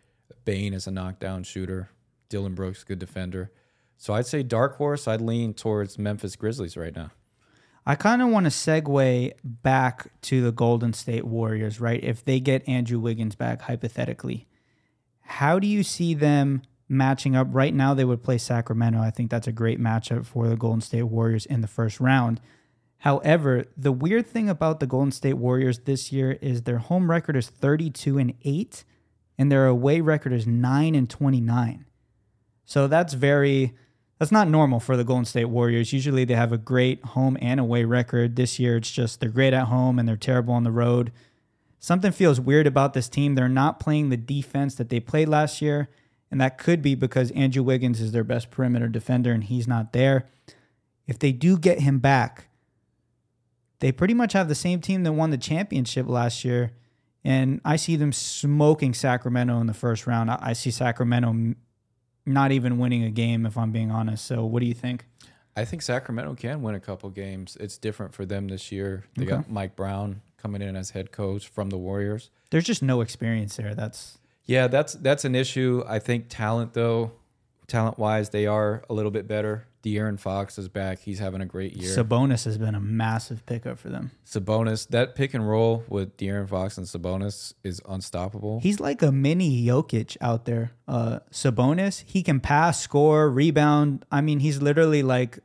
Bane 0.46 0.76
is 0.76 0.86
a 0.86 0.92
knockdown 0.92 1.42
shooter. 1.42 1.90
Dillon 2.30 2.54
Brooks, 2.54 2.84
good 2.84 3.00
defender. 3.00 3.52
So 4.02 4.16
I'd 4.16 4.26
say 4.26 4.42
dark 4.42 4.78
horse. 4.78 5.08
I'd 5.08 5.22
lean 5.22 5.54
towards 5.54 6.00
Memphis 6.00 6.36
Grizzlies 6.36 6.76
right 6.76 6.96
now. 6.96 7.12
I 7.86 7.94
kind 7.94 8.24
of 8.24 8.30
want 8.30 8.46
to 8.46 8.50
segue 8.50 9.34
back 9.44 10.12
to 10.22 10.42
the 10.42 10.52
Golden 10.52 10.92
State 10.94 11.24
Warriors, 11.24 11.80
right? 11.80 12.04
If 12.04 12.26
they 12.26 12.40
get 12.40 12.68
Andrew 12.68 13.00
Wiggins 13.00 13.36
back, 13.36 13.62
hypothetically, 13.62 14.48
how 15.20 15.60
do 15.60 15.68
you 15.68 15.84
see 15.84 16.16
them 16.16 16.64
matching 16.90 17.36
up? 17.36 17.50
Right 17.52 17.76
now, 17.76 17.94
they 17.94 18.04
would 18.04 18.24
play 18.24 18.40
Sacramento. 18.40 19.00
I 19.00 19.12
think 19.12 19.30
that's 19.30 19.46
a 19.46 19.52
great 19.52 19.80
matchup 19.80 20.26
for 20.26 20.48
the 20.48 20.58
Golden 20.58 20.82
State 20.82 21.04
Warriors 21.04 21.46
in 21.46 21.62
the 21.62 21.68
first 21.68 22.00
round. 22.00 22.42
However, 22.98 23.66
the 23.78 23.92
weird 23.92 24.26
thing 24.26 24.50
about 24.50 24.80
the 24.80 24.88
Golden 24.88 25.12
State 25.12 25.36
Warriors 25.36 25.78
this 25.78 26.12
year 26.12 26.40
is 26.42 26.64
their 26.64 26.80
home 26.80 27.12
record 27.12 27.36
is 27.36 27.50
32 27.50 28.18
and 28.18 28.34
8, 28.44 28.84
and 29.38 29.52
their 29.52 29.68
away 29.68 30.02
record 30.02 30.34
is 30.34 30.48
9 30.48 30.96
and 30.96 31.08
29. 31.08 31.86
So 32.66 32.88
that's 32.88 33.14
very 33.14 33.76
that's 34.22 34.32
not 34.32 34.48
normal 34.48 34.80
for 34.80 34.96
the 34.96 35.04
Golden 35.04 35.26
State 35.26 35.46
Warriors. 35.46 35.92
Usually 35.94 36.26
they 36.26 36.36
have 36.36 36.52
a 36.52 36.58
great 36.60 37.04
home 37.04 37.40
and 37.42 37.60
away 37.60 37.86
record. 37.86 38.36
This 38.36 38.60
year 38.60 38.78
it's 38.78 38.92
just 38.92 39.20
they're 39.20 39.30
great 39.30 39.52
at 39.52 39.66
home 39.66 39.98
and 39.98 40.08
they're 40.08 40.16
terrible 40.16 40.54
on 40.54 40.64
the 40.64 40.72
road. 40.72 41.12
Something 41.80 42.12
feels 42.12 42.40
weird 42.40 42.68
about 42.68 42.94
this 42.94 43.10
team. 43.10 43.34
They're 43.34 43.50
not 43.50 43.80
playing 43.80 44.10
the 44.10 44.18
defense 44.18 44.76
that 44.76 44.90
they 44.90 45.00
played 45.00 45.28
last 45.28 45.60
year, 45.60 45.90
and 46.30 46.40
that 46.40 46.60
could 46.60 46.84
be 46.84 46.94
because 46.94 47.32
Andrew 47.32 47.64
Wiggins 47.64 48.00
is 48.00 48.12
their 48.12 48.24
best 48.24 48.52
perimeter 48.52 48.88
defender 48.88 49.32
and 49.32 49.44
he's 49.44 49.68
not 49.68 49.92
there. 49.92 50.30
If 51.08 51.18
they 51.18 51.32
do 51.32 51.58
get 51.58 51.80
him 51.80 51.98
back, 51.98 52.48
they 53.80 53.92
pretty 53.92 54.14
much 54.14 54.34
have 54.34 54.50
the 54.50 54.54
same 54.54 54.82
team 54.82 55.02
that 55.02 55.14
won 55.14 55.32
the 55.32 55.38
championship 55.40 56.08
last 56.08 56.46
year. 56.46 56.74
And 57.24 57.60
I 57.66 57.76
see 57.76 57.96
them 57.96 58.14
smoking 58.14 58.94
Sacramento 58.94 59.60
in 59.60 59.66
the 59.66 59.74
first 59.74 60.06
round. 60.06 60.30
I 60.30 60.54
see 60.54 60.70
Sacramento 60.70 61.56
not 62.26 62.52
even 62.52 62.78
winning 62.78 63.04
a 63.04 63.12
game, 63.12 63.46
if 63.46 63.58
I'm 63.58 63.72
being 63.72 63.92
honest. 63.92 64.26
So, 64.26 64.46
what 64.46 64.60
do 64.60 64.66
you 64.66 64.74
think? 64.74 65.06
I 65.56 65.66
think 65.66 65.82
Sacramento 65.82 66.36
can 66.36 66.62
win 66.62 66.76
a 66.76 66.80
couple 66.80 67.10
games. 67.10 67.58
It's 67.60 67.78
different 67.78 68.14
for 68.14 68.26
them 68.26 68.48
this 68.48 68.72
year. 68.72 69.04
They 69.16 69.26
got 69.26 69.50
Mike 69.50 69.76
Brown 69.76 70.22
coming 70.38 70.62
in 70.62 70.76
as 70.76 70.92
head 70.92 71.12
coach 71.12 71.48
from 71.48 71.70
the 71.70 71.78
Warriors. 71.78 72.30
There's 72.50 72.64
just 72.64 72.82
no 72.82 73.02
experience 73.02 73.58
there. 73.58 73.76
That's 73.76 74.18
Yeah, 74.46 74.68
that's 74.68 74.94
that's 74.94 75.26
an 75.26 75.36
issue. 75.36 75.84
I 75.88 76.00
think 76.00 76.26
talent 76.30 76.74
though, 76.74 77.12
talent 77.72 77.98
wise, 77.98 78.30
they 78.30 78.46
are 78.46 78.84
a 78.90 78.94
little 78.94 79.12
bit 79.12 79.28
better. 79.28 79.66
De'Aaron 79.84 80.20
Fox 80.20 80.60
is 80.60 80.70
back. 80.70 81.00
He's 81.00 81.18
having 81.18 81.42
a 81.42 81.46
great 81.46 81.74
year. 81.74 81.90
Sabonis 81.90 82.46
has 82.46 82.58
been 82.58 82.76
a 82.76 82.80
massive 82.80 83.46
pickup 83.48 83.80
for 83.80 83.90
them. 83.90 84.12
Sabonis, 84.26 84.88
that 84.90 85.16
pick 85.16 85.34
and 85.34 85.48
roll 85.48 85.84
with 85.90 86.18
De'Aaron 86.18 86.48
Fox 86.48 86.78
and 86.78 86.86
Sabonis 86.86 87.54
is 87.64 87.82
unstoppable. 87.88 88.60
He's 88.60 88.80
like 88.80 89.02
a 89.02 89.12
mini 89.12 89.66
Jokic 89.66 90.18
out 90.22 90.46
there. 90.46 90.74
Uh, 90.88 91.20
Sabonis, 91.32 92.04
he 92.06 92.22
can 92.22 92.40
pass, 92.40 92.80
score, 92.80 93.30
rebound. 93.30 94.06
I 94.12 94.22
mean, 94.22 94.40
he's 94.40 94.62
literally 94.62 95.02
like 95.02 95.40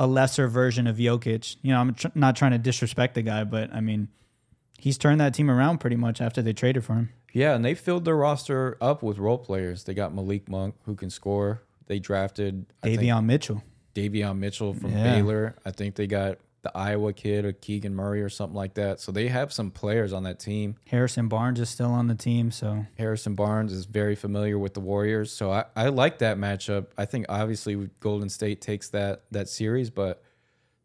a 0.00 0.06
lesser 0.06 0.48
version 0.48 0.86
of 0.88 0.96
Jokic. 0.96 1.56
You 1.62 1.72
know, 1.72 1.80
I'm 1.80 1.94
tr- 1.94 2.08
not 2.16 2.34
trying 2.34 2.52
to 2.52 2.58
disrespect 2.58 3.14
the 3.14 3.22
guy, 3.22 3.44
but 3.44 3.72
I 3.72 3.80
mean, 3.80 4.08
he's 4.78 4.98
turned 4.98 5.20
that 5.20 5.34
team 5.34 5.50
around 5.50 5.78
pretty 5.78 5.96
much 5.96 6.20
after 6.20 6.42
they 6.42 6.52
traded 6.52 6.84
for 6.84 6.94
him. 6.94 7.10
Yeah, 7.32 7.54
and 7.54 7.64
they 7.64 7.74
filled 7.74 8.04
their 8.04 8.16
roster 8.16 8.76
up 8.80 9.02
with 9.02 9.18
role 9.18 9.38
players. 9.38 9.84
They 9.84 9.94
got 9.94 10.14
Malik 10.14 10.48
Monk 10.48 10.74
who 10.84 10.94
can 10.94 11.10
score. 11.10 11.62
They 11.86 11.98
drafted 11.98 12.66
I 12.82 12.88
think, 12.96 13.02
Davion 13.02 13.24
Mitchell. 13.24 13.62
Davion 13.94 14.38
Mitchell 14.38 14.74
from 14.74 14.92
Yeah. 14.92 15.14
Baylor. 15.14 15.56
I 15.64 15.70
think 15.72 15.96
they 15.96 16.06
got 16.06 16.38
the 16.62 16.76
Iowa 16.76 17.14
kid, 17.14 17.46
or 17.46 17.52
Keegan 17.52 17.94
Murray, 17.94 18.20
or 18.20 18.28
something 18.28 18.54
like 18.54 18.74
that. 18.74 19.00
So 19.00 19.12
they 19.12 19.28
have 19.28 19.50
some 19.50 19.70
players 19.70 20.12
on 20.12 20.24
that 20.24 20.38
team. 20.38 20.76
Harrison 20.88 21.26
Barnes 21.26 21.58
is 21.58 21.70
still 21.70 21.90
on 21.90 22.06
the 22.06 22.14
team, 22.14 22.50
so 22.50 22.84
Harrison 22.98 23.34
Barnes 23.34 23.72
is 23.72 23.86
very 23.86 24.14
familiar 24.14 24.58
with 24.58 24.74
the 24.74 24.80
Warriors, 24.80 25.32
so 25.32 25.50
I, 25.50 25.64
I 25.74 25.88
like 25.88 26.18
that 26.18 26.36
matchup. 26.36 26.88
I 26.98 27.06
think 27.06 27.24
obviously 27.30 27.88
Golden 28.00 28.28
State 28.28 28.60
takes 28.60 28.90
that 28.90 29.22
that 29.30 29.48
series, 29.48 29.88
but 29.88 30.22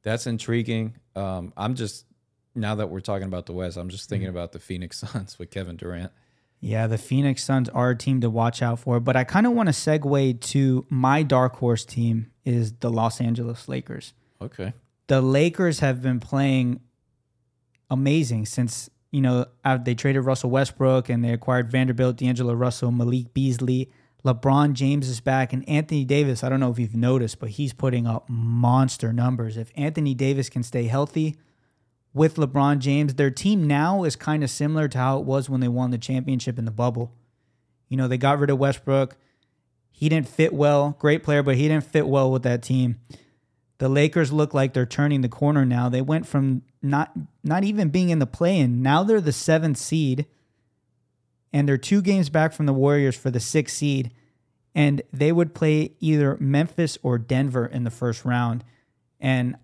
that's 0.01 0.27
intriguing. 0.27 0.95
Um, 1.15 1.51
I'm 1.57 1.75
just 1.75 2.05
now 2.55 2.75
that 2.75 2.89
we're 2.89 3.01
talking 3.01 3.27
about 3.27 3.45
the 3.45 3.53
West, 3.53 3.75
I'm 3.75 3.89
just 3.89 4.07
thinking 4.07 4.29
about 4.29 4.53
the 4.53 4.59
Phoenix 4.59 4.99
Suns 5.11 5.37
with 5.37 5.51
Kevin 5.51 5.75
Durant. 5.75 6.11
Yeah, 6.61 6.87
the 6.87 6.97
Phoenix 6.97 7.43
Suns 7.43 7.69
are 7.69 7.91
a 7.91 7.95
team 7.95 8.21
to 8.21 8.29
watch 8.29 8.61
out 8.61 8.79
for, 8.79 8.99
but 8.99 9.15
I 9.15 9.23
kind 9.23 9.45
of 9.45 9.53
want 9.53 9.67
to 9.67 9.73
segue 9.73 10.39
to 10.41 10.85
my 10.89 11.21
dark 11.21 11.57
horse 11.57 11.85
team 11.85 12.31
is 12.43 12.73
the 12.79 12.89
Los 12.89 13.21
Angeles 13.21 13.67
Lakers. 13.67 14.13
Okay, 14.41 14.73
The 15.07 15.21
Lakers 15.21 15.79
have 15.79 16.01
been 16.01 16.19
playing 16.19 16.79
amazing 17.89 18.45
since, 18.47 18.89
you 19.11 19.21
know, 19.21 19.45
they 19.83 19.95
traded 19.95 20.25
Russell 20.25 20.49
Westbrook 20.49 21.09
and 21.09 21.23
they 21.23 21.31
acquired 21.31 21.71
Vanderbilt, 21.71 22.17
D'Angelo 22.17 22.53
Russell, 22.53 22.91
Malik 22.91 23.33
Beasley. 23.33 23.89
LeBron 24.25 24.73
James 24.73 25.07
is 25.07 25.21
back 25.21 25.53
and 25.53 25.67
Anthony 25.69 26.03
Davis, 26.03 26.43
I 26.43 26.49
don't 26.49 26.59
know 26.59 26.71
if 26.71 26.79
you've 26.79 26.95
noticed, 26.95 27.39
but 27.39 27.49
he's 27.49 27.73
putting 27.73 28.07
up 28.07 28.27
monster 28.27 29.13
numbers. 29.13 29.55
If 29.55 29.71
Anthony 29.75 30.15
Davis 30.15 30.49
can 30.49 30.63
stay 30.63 30.85
healthy, 30.85 31.37
with 32.15 32.37
LeBron 32.37 32.79
James. 32.79 33.13
Their 33.13 33.29
team 33.29 33.67
now 33.67 34.05
is 34.05 34.15
kind 34.15 34.43
of 34.43 34.49
similar 34.49 34.87
to 34.87 34.97
how 34.97 35.19
it 35.19 35.25
was 35.25 35.49
when 35.49 35.59
they 35.59 35.67
won 35.67 35.91
the 35.91 35.97
championship 35.99 36.57
in 36.57 36.65
the 36.65 36.71
bubble. 36.71 37.13
You 37.89 37.97
know, 37.97 38.07
they 38.07 38.17
got 38.17 38.39
rid 38.39 38.49
of 38.49 38.57
Westbrook. 38.57 39.17
He 39.91 40.09
didn't 40.09 40.29
fit 40.29 40.53
well. 40.53 40.95
Great 40.97 41.23
player, 41.23 41.43
but 41.43 41.57
he 41.57 41.67
didn't 41.67 41.83
fit 41.83 42.07
well 42.07 42.31
with 42.31 42.43
that 42.43 42.63
team. 42.63 42.99
The 43.77 43.89
Lakers 43.89 44.31
look 44.31 44.53
like 44.53 44.73
they're 44.73 44.85
turning 44.85 45.21
the 45.21 45.29
corner 45.29 45.65
now. 45.65 45.89
They 45.89 46.01
went 46.01 46.25
from 46.25 46.63
not 46.81 47.11
not 47.43 47.65
even 47.65 47.89
being 47.89 48.09
in 48.09 48.19
the 48.19 48.25
play-in. 48.25 48.81
Now 48.81 49.03
they're 49.03 49.19
the 49.19 49.33
seventh 49.33 49.77
seed, 49.77 50.25
and 51.51 51.67
they're 51.67 51.77
two 51.77 52.01
games 52.01 52.29
back 52.29 52.53
from 52.53 52.65
the 52.65 52.73
Warriors 52.73 53.17
for 53.17 53.29
the 53.29 53.41
sixth 53.41 53.75
seed. 53.75 54.11
And 54.73 55.01
they 55.11 55.33
would 55.33 55.53
play 55.53 55.95
either 55.99 56.37
Memphis 56.39 56.97
or 57.03 57.17
Denver 57.17 57.65
in 57.65 57.83
the 57.83 57.91
first 57.91 58.23
round. 58.23 58.63
And 59.19 59.57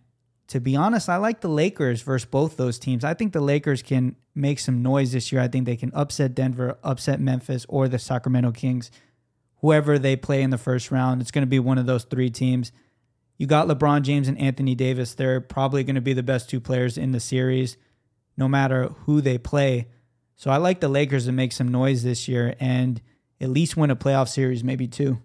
to 0.51 0.59
be 0.59 0.75
honest, 0.75 1.07
I 1.07 1.15
like 1.15 1.39
the 1.39 1.47
Lakers 1.47 2.01
versus 2.01 2.25
both 2.25 2.57
those 2.57 2.77
teams. 2.77 3.05
I 3.05 3.13
think 3.13 3.31
the 3.31 3.39
Lakers 3.39 3.81
can 3.81 4.17
make 4.35 4.59
some 4.59 4.83
noise 4.83 5.13
this 5.13 5.31
year. 5.31 5.41
I 5.41 5.47
think 5.47 5.65
they 5.65 5.77
can 5.77 5.93
upset 5.93 6.35
Denver, 6.35 6.77
upset 6.83 7.21
Memphis, 7.21 7.65
or 7.69 7.87
the 7.87 7.97
Sacramento 7.97 8.51
Kings. 8.51 8.91
Whoever 9.61 9.97
they 9.97 10.17
play 10.17 10.41
in 10.41 10.49
the 10.49 10.57
first 10.57 10.91
round, 10.91 11.21
it's 11.21 11.31
going 11.31 11.43
to 11.43 11.49
be 11.49 11.59
one 11.59 11.77
of 11.77 11.85
those 11.85 12.03
three 12.03 12.29
teams. 12.29 12.73
You 13.37 13.47
got 13.47 13.69
LeBron 13.69 14.01
James 14.01 14.27
and 14.27 14.37
Anthony 14.37 14.75
Davis. 14.75 15.13
They're 15.13 15.39
probably 15.39 15.85
going 15.85 15.95
to 15.95 16.01
be 16.01 16.11
the 16.11 16.21
best 16.21 16.49
two 16.49 16.59
players 16.59 16.97
in 16.97 17.13
the 17.13 17.21
series, 17.21 17.77
no 18.35 18.49
matter 18.49 18.89
who 19.05 19.21
they 19.21 19.37
play. 19.37 19.87
So 20.35 20.51
I 20.51 20.57
like 20.57 20.81
the 20.81 20.89
Lakers 20.89 21.27
to 21.27 21.31
make 21.31 21.53
some 21.53 21.69
noise 21.69 22.03
this 22.03 22.27
year 22.27 22.55
and 22.59 23.01
at 23.39 23.49
least 23.49 23.77
win 23.77 23.89
a 23.89 23.95
playoff 23.95 24.27
series, 24.27 24.65
maybe 24.65 24.85
two. 24.85 25.21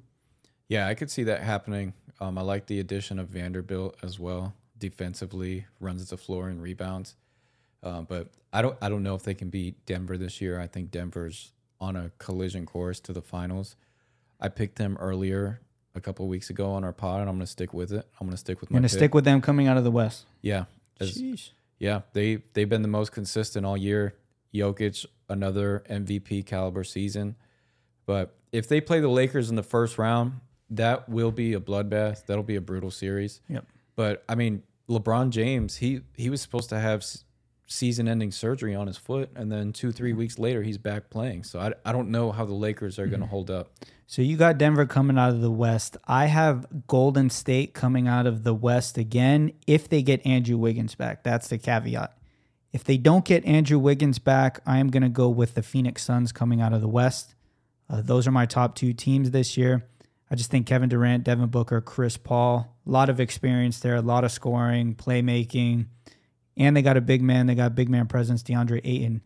yeah, 0.68 0.86
I 0.86 0.94
could 0.94 1.10
see 1.10 1.24
that 1.24 1.42
happening. 1.42 1.94
Um, 2.20 2.38
I 2.38 2.42
like 2.42 2.66
the 2.66 2.78
addition 2.78 3.18
of 3.18 3.26
Vanderbilt 3.26 3.96
as 4.04 4.20
well. 4.20 4.54
Defensively, 4.78 5.66
runs 5.80 6.08
the 6.10 6.16
floor 6.16 6.48
and 6.48 6.62
rebounds. 6.62 7.14
Uh, 7.82 8.02
but 8.02 8.28
I 8.52 8.62
don't 8.62 8.76
I 8.82 8.88
don't 8.88 9.02
know 9.02 9.14
if 9.14 9.22
they 9.22 9.34
can 9.34 9.48
beat 9.48 9.84
Denver 9.86 10.16
this 10.18 10.40
year. 10.40 10.60
I 10.60 10.66
think 10.66 10.90
Denver's 10.90 11.52
on 11.80 11.96
a 11.96 12.10
collision 12.18 12.66
course 12.66 13.00
to 13.00 13.12
the 13.12 13.22
finals. 13.22 13.76
I 14.40 14.48
picked 14.48 14.76
them 14.76 14.96
earlier 15.00 15.60
a 15.94 16.00
couple 16.00 16.24
of 16.24 16.28
weeks 16.30 16.50
ago 16.50 16.70
on 16.72 16.84
our 16.84 16.92
pod, 16.92 17.20
and 17.20 17.28
I'm 17.28 17.36
going 17.36 17.46
to 17.46 17.50
stick 17.50 17.72
with 17.72 17.92
it. 17.92 18.06
I'm 18.20 18.26
going 18.26 18.32
to 18.32 18.36
stick 18.38 18.60
with 18.60 18.70
I'm 18.70 18.74
my 18.74 18.78
gonna 18.80 18.88
stick 18.88 19.14
with 19.14 19.24
them 19.24 19.40
coming 19.40 19.66
out 19.66 19.76
of 19.78 19.84
the 19.84 19.90
West. 19.90 20.26
Yeah, 20.42 20.64
as- 21.00 21.16
Sheesh. 21.16 21.50
yeah, 21.78 22.02
they 22.12 22.42
they've 22.52 22.68
been 22.68 22.82
the 22.82 22.88
most 22.88 23.12
consistent 23.12 23.64
all 23.64 23.76
year. 23.76 24.14
Jokic, 24.54 25.06
another 25.28 25.84
MVP 25.88 26.44
caliber 26.46 26.84
season. 26.84 27.36
But 28.06 28.34
if 28.52 28.68
they 28.68 28.80
play 28.80 29.00
the 29.00 29.08
Lakers 29.08 29.50
in 29.50 29.56
the 29.56 29.62
first 29.62 29.98
round, 29.98 30.40
that 30.70 31.08
will 31.08 31.32
be 31.32 31.54
a 31.54 31.60
bloodbath. 31.60 32.26
That'll 32.26 32.44
be 32.44 32.56
a 32.56 32.60
brutal 32.60 32.90
series. 32.90 33.40
Yep. 33.48 33.66
But 33.96 34.24
I 34.28 34.34
mean, 34.34 34.62
LeBron 34.88 35.30
James, 35.30 35.76
he 35.76 36.02
he 36.14 36.30
was 36.30 36.40
supposed 36.40 36.68
to 36.68 36.78
have 36.78 37.04
season-ending 37.68 38.30
surgery 38.30 38.76
on 38.76 38.86
his 38.86 38.96
foot, 38.96 39.30
and 39.34 39.50
then 39.50 39.72
two 39.72 39.90
three 39.90 40.12
weeks 40.12 40.38
later, 40.38 40.62
he's 40.62 40.78
back 40.78 41.10
playing. 41.10 41.42
So 41.42 41.58
I, 41.58 41.72
I 41.84 41.90
don't 41.92 42.10
know 42.10 42.30
how 42.30 42.44
the 42.44 42.54
Lakers 42.54 42.98
are 42.98 43.08
going 43.08 43.22
to 43.22 43.26
hold 43.26 43.50
up. 43.50 43.72
So 44.06 44.22
you 44.22 44.36
got 44.36 44.58
Denver 44.58 44.86
coming 44.86 45.18
out 45.18 45.30
of 45.30 45.40
the 45.40 45.50
West. 45.50 45.96
I 46.06 46.26
have 46.26 46.86
Golden 46.86 47.28
State 47.28 47.74
coming 47.74 48.06
out 48.06 48.24
of 48.24 48.44
the 48.44 48.54
West 48.54 48.96
again 48.98 49.52
if 49.66 49.88
they 49.88 50.02
get 50.02 50.24
Andrew 50.24 50.56
Wiggins 50.56 50.94
back. 50.94 51.24
That's 51.24 51.48
the 51.48 51.58
caveat. 51.58 52.16
If 52.72 52.84
they 52.84 52.98
don't 52.98 53.24
get 53.24 53.44
Andrew 53.44 53.80
Wiggins 53.80 54.20
back, 54.20 54.60
I 54.64 54.78
am 54.78 54.90
going 54.90 55.02
to 55.02 55.08
go 55.08 55.28
with 55.28 55.54
the 55.54 55.62
Phoenix 55.62 56.04
Suns 56.04 56.30
coming 56.30 56.60
out 56.60 56.72
of 56.72 56.82
the 56.82 56.88
West. 56.88 57.34
Uh, 57.90 58.00
those 58.00 58.28
are 58.28 58.32
my 58.32 58.46
top 58.46 58.76
two 58.76 58.92
teams 58.92 59.32
this 59.32 59.56
year. 59.56 59.88
I 60.30 60.34
just 60.34 60.50
think 60.50 60.66
Kevin 60.66 60.88
Durant, 60.88 61.24
Devin 61.24 61.48
Booker, 61.48 61.80
Chris 61.80 62.16
Paul, 62.16 62.76
a 62.86 62.90
lot 62.90 63.08
of 63.08 63.20
experience 63.20 63.78
there, 63.80 63.94
a 63.94 64.02
lot 64.02 64.24
of 64.24 64.32
scoring, 64.32 64.94
playmaking, 64.94 65.86
and 66.56 66.76
they 66.76 66.82
got 66.82 66.96
a 66.96 67.00
big 67.00 67.22
man. 67.22 67.46
They 67.46 67.54
got 67.54 67.74
big 67.74 67.88
man 67.88 68.06
presence, 68.06 68.42
DeAndre 68.42 68.80
Ayton. 68.82 69.22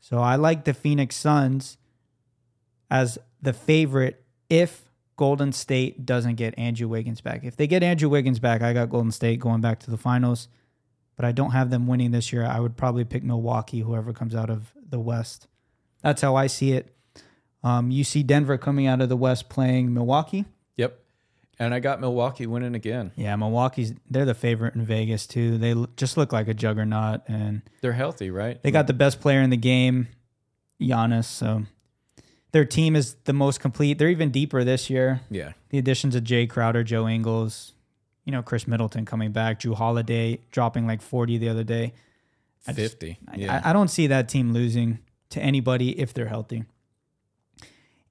So 0.00 0.18
I 0.18 0.36
like 0.36 0.64
the 0.64 0.74
Phoenix 0.74 1.16
Suns 1.16 1.78
as 2.90 3.18
the 3.40 3.52
favorite 3.52 4.24
if 4.50 4.90
Golden 5.16 5.52
State 5.52 6.06
doesn't 6.06 6.36
get 6.36 6.58
Andrew 6.58 6.88
Wiggins 6.88 7.20
back. 7.20 7.42
If 7.42 7.56
they 7.56 7.66
get 7.66 7.82
Andrew 7.82 8.08
Wiggins 8.08 8.38
back, 8.38 8.62
I 8.62 8.72
got 8.72 8.90
Golden 8.90 9.12
State 9.12 9.40
going 9.40 9.60
back 9.60 9.80
to 9.80 9.90
the 9.90 9.96
finals, 9.96 10.48
but 11.16 11.24
I 11.24 11.32
don't 11.32 11.50
have 11.50 11.70
them 11.70 11.86
winning 11.86 12.10
this 12.10 12.32
year. 12.32 12.44
I 12.44 12.60
would 12.60 12.76
probably 12.76 13.04
pick 13.04 13.24
Milwaukee, 13.24 13.80
whoever 13.80 14.12
comes 14.12 14.34
out 14.34 14.50
of 14.50 14.72
the 14.88 15.00
West. 15.00 15.48
That's 16.02 16.22
how 16.22 16.36
I 16.36 16.46
see 16.46 16.72
it. 16.72 16.94
Um, 17.68 17.90
you 17.90 18.04
see 18.04 18.22
Denver 18.22 18.56
coming 18.58 18.86
out 18.86 19.00
of 19.00 19.08
the 19.08 19.16
West 19.16 19.48
playing 19.48 19.92
Milwaukee. 19.92 20.44
Yep. 20.76 20.98
And 21.58 21.74
I 21.74 21.80
got 21.80 22.00
Milwaukee 22.00 22.46
winning 22.46 22.74
again. 22.76 23.10
Yeah, 23.16 23.34
Milwaukee's 23.36 23.92
they're 24.08 24.24
the 24.24 24.34
favorite 24.34 24.74
in 24.76 24.84
Vegas 24.84 25.26
too. 25.26 25.58
They 25.58 25.72
l- 25.72 25.88
just 25.96 26.16
look 26.16 26.32
like 26.32 26.46
a 26.48 26.54
juggernaut, 26.54 27.22
and 27.26 27.62
They're 27.80 27.92
healthy, 27.92 28.30
right? 28.30 28.62
They 28.62 28.70
got 28.70 28.86
the 28.86 28.92
best 28.92 29.20
player 29.20 29.40
in 29.40 29.50
the 29.50 29.56
game, 29.56 30.06
Giannis. 30.80 31.24
So 31.24 31.64
their 32.52 32.64
team 32.64 32.94
is 32.94 33.14
the 33.24 33.32
most 33.32 33.58
complete. 33.60 33.98
They're 33.98 34.08
even 34.08 34.30
deeper 34.30 34.62
this 34.64 34.88
year. 34.88 35.20
yeah. 35.30 35.52
The 35.70 35.78
additions 35.78 36.14
of 36.14 36.22
Jae 36.24 36.48
Crowder, 36.48 36.82
Joe 36.84 37.06
Ingles, 37.08 37.72
you 38.24 38.32
know, 38.32 38.40
Khris 38.42 38.66
Middleton 38.68 39.04
coming 39.04 39.32
back, 39.32 39.60
Jrue 39.60 39.74
Holiday 39.74 40.38
dropping 40.50 40.86
like 40.86 41.02
40 41.02 41.38
the 41.38 41.48
other 41.48 41.64
day. 41.64 41.92
I 42.66 42.72
50. 42.72 43.18
I- 43.28 43.36
yeah. 43.36 43.60
I, 43.64 43.70
I 43.70 43.72
don't 43.72 43.88
see 43.88 44.06
that 44.06 44.28
team 44.28 44.52
losing 44.52 45.00
to 45.30 45.40
anybody 45.42 45.98
if 46.00 46.14
they're 46.14 46.28
healthy. 46.28 46.64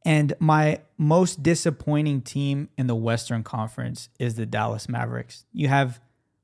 And 0.03 0.33
my 0.39 0.81
most 0.97 1.43
disappointing 1.43 2.21
team 2.21 2.69
in 2.77 2.87
the 2.87 2.95
Western 2.95 3.43
Conference 3.43 4.09
is 4.19 4.35
the 4.35 4.45
Dallas 4.45 4.87
Mavericks. 4.87 5.45
You 5.51 5.67
have 5.67 5.99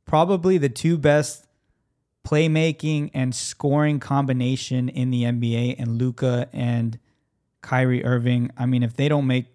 probably 0.05 0.57
the 0.57 0.69
two 0.69 0.98
best 0.98 1.48
playmaking 2.25 3.12
and 3.13 3.36
scoring 3.36 4.00
combination 4.00 4.89
in 4.89 5.12
the 5.12 5.24
NBA 5.24 5.75
and 5.77 5.98
Luka 5.98 6.50
and 6.53 7.00
Kyrie 7.62 8.03
Irving. 8.03 8.51
I 8.57 8.65
mean, 8.65 8.83
if 8.83 8.95
they 8.95 9.10
don't 9.10 9.27
make 9.27 9.48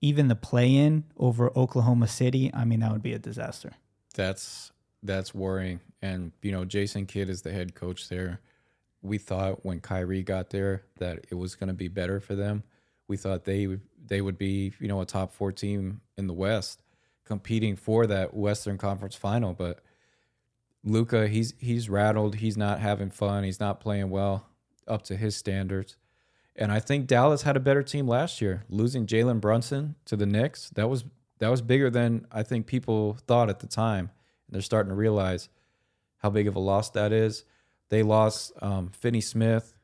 even 0.00 0.28
the 0.28 0.36
play 0.36 0.74
in 0.74 1.04
over 1.16 1.50
Oklahoma 1.56 2.08
City, 2.08 2.50
I 2.52 2.64
mean, 2.64 2.80
that 2.80 2.92
would 2.92 3.02
be 3.02 3.12
a 3.12 3.18
disaster. 3.18 3.72
That's 4.14 4.72
that's 5.02 5.34
worrying. 5.34 5.80
And 6.02 6.32
you 6.42 6.52
know, 6.52 6.64
Jason 6.64 7.06
Kidd 7.06 7.30
is 7.30 7.42
the 7.42 7.52
head 7.52 7.74
coach 7.74 8.08
there. 8.08 8.40
We 9.02 9.18
thought 9.18 9.64
when 9.64 9.80
Kyrie 9.80 10.22
got 10.22 10.50
there 10.50 10.82
that 10.98 11.26
it 11.30 11.34
was 11.34 11.54
going 11.54 11.68
to 11.68 11.74
be 11.74 11.88
better 11.88 12.20
for 12.20 12.34
them. 12.34 12.64
We 13.08 13.16
thought 13.16 13.44
they 13.44 13.66
would- 13.66 13.80
they 14.06 14.20
would 14.20 14.38
be 14.38 14.72
you 14.78 14.88
know 14.88 15.00
a 15.00 15.06
top 15.06 15.32
four 15.32 15.50
team 15.52 16.00
in 16.16 16.26
the 16.26 16.32
West, 16.34 16.82
competing 17.24 17.74
for 17.76 18.06
that 18.06 18.34
Western 18.34 18.78
Conference 18.78 19.16
final. 19.16 19.52
But 19.52 19.80
Luka, 20.84 21.26
he's 21.28 21.54
he's 21.58 21.88
rattled. 21.88 22.36
He's 22.36 22.56
not 22.56 22.80
having 22.80 23.10
fun. 23.10 23.44
He's 23.44 23.60
not 23.60 23.80
playing 23.80 24.10
well 24.10 24.48
up 24.86 25.02
to 25.02 25.16
his 25.16 25.34
standards. 25.36 25.96
And 26.54 26.72
I 26.72 26.80
think 26.80 27.06
Dallas 27.06 27.42
had 27.42 27.56
a 27.56 27.60
better 27.60 27.82
team 27.82 28.06
last 28.06 28.40
year. 28.40 28.64
Losing 28.68 29.06
Jalen 29.06 29.40
Brunson 29.40 29.96
to 30.06 30.16
the 30.16 30.26
Knicks, 30.26 30.70
that 30.70 30.88
was 30.88 31.04
that 31.38 31.48
was 31.50 31.60
bigger 31.60 31.90
than 31.90 32.26
I 32.32 32.42
think 32.42 32.66
people 32.66 33.18
thought 33.26 33.50
at 33.50 33.58
the 33.58 33.66
time. 33.66 34.10
And 34.46 34.54
they're 34.54 34.62
starting 34.62 34.90
to 34.90 34.94
realize 34.96 35.48
how 36.18 36.30
big 36.30 36.46
of 36.46 36.56
a 36.56 36.60
loss 36.60 36.90
that 36.90 37.12
is. 37.12 37.44
They 37.88 38.02
lost 38.02 38.52
um, 38.62 38.88
Finney 38.90 39.20
Smith. 39.20 39.75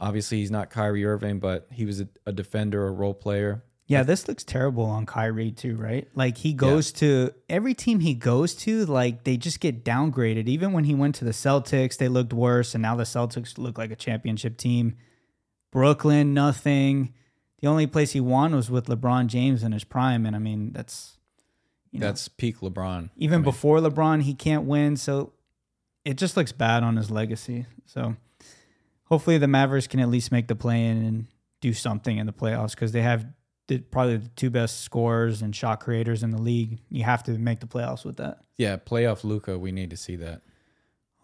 Obviously, 0.00 0.38
he's 0.38 0.50
not 0.50 0.70
Kyrie 0.70 1.04
Irving, 1.04 1.38
but 1.38 1.66
he 1.70 1.84
was 1.84 2.00
a, 2.00 2.08
a 2.26 2.32
defender, 2.32 2.86
a 2.86 2.90
role 2.90 3.14
player. 3.14 3.62
Yeah, 3.88 4.02
this 4.02 4.26
looks 4.26 4.42
terrible 4.42 4.84
on 4.84 5.06
Kyrie 5.06 5.52
too, 5.52 5.76
right? 5.76 6.08
Like 6.14 6.38
he 6.38 6.52
goes 6.52 6.90
to 6.92 7.30
every 7.48 7.72
team 7.72 8.00
he 8.00 8.14
goes 8.14 8.54
to, 8.56 8.84
like 8.86 9.22
they 9.22 9.36
just 9.36 9.60
get 9.60 9.84
downgraded. 9.84 10.48
Even 10.48 10.72
when 10.72 10.84
he 10.84 10.94
went 10.94 11.14
to 11.16 11.24
the 11.24 11.30
Celtics, 11.30 11.96
they 11.96 12.08
looked 12.08 12.32
worse, 12.32 12.74
and 12.74 12.82
now 12.82 12.96
the 12.96 13.04
Celtics 13.04 13.58
look 13.58 13.78
like 13.78 13.92
a 13.92 13.96
championship 13.96 14.56
team. 14.56 14.96
Brooklyn, 15.70 16.34
nothing. 16.34 17.14
The 17.60 17.68
only 17.68 17.86
place 17.86 18.12
he 18.12 18.20
won 18.20 18.54
was 18.56 18.70
with 18.70 18.86
LeBron 18.86 19.28
James 19.28 19.62
in 19.62 19.70
his 19.70 19.84
prime, 19.84 20.26
and 20.26 20.34
I 20.34 20.40
mean 20.40 20.72
that's 20.72 21.16
you 21.92 22.00
know, 22.00 22.06
That's 22.06 22.28
peak 22.28 22.58
LeBron. 22.58 23.10
even 23.16 23.34
I 23.34 23.38
mean, 23.38 23.44
before 23.44 23.78
LeBron, 23.78 24.22
he 24.22 24.34
can't 24.34 24.64
win. 24.64 24.96
So 24.96 25.32
it 26.04 26.16
just 26.16 26.36
looks 26.36 26.52
bad 26.52 26.82
on 26.82 26.96
his 26.96 27.10
legacy. 27.10 27.66
So 27.86 28.16
hopefully 29.06 29.38
the 29.38 29.48
Mavericks 29.48 29.86
can 29.86 30.00
at 30.00 30.08
least 30.08 30.30
make 30.30 30.46
the 30.46 30.54
play 30.54 30.86
in 30.86 31.04
and 31.04 31.26
do 31.60 31.72
something 31.72 32.18
in 32.18 32.26
the 32.26 32.32
playoffs 32.32 32.72
because 32.72 32.92
they 32.92 33.02
have 33.02 33.26
the, 33.68 33.78
probably 33.78 34.18
the 34.18 34.28
two 34.36 34.50
best 34.50 34.82
scorers 34.82 35.42
and 35.42 35.56
shot 35.56 35.80
creators 35.80 36.22
in 36.22 36.30
the 36.30 36.40
league. 36.40 36.78
You 36.90 37.04
have 37.04 37.22
to 37.24 37.32
make 37.32 37.60
the 37.60 37.66
playoffs 37.66 38.04
with 38.04 38.18
that. 38.18 38.38
yeah, 38.56 38.76
playoff 38.76 39.24
Luka. 39.24 39.58
We 39.58 39.72
need 39.72 39.90
to 39.90 39.96
see 39.96 40.16
that. 40.16 40.42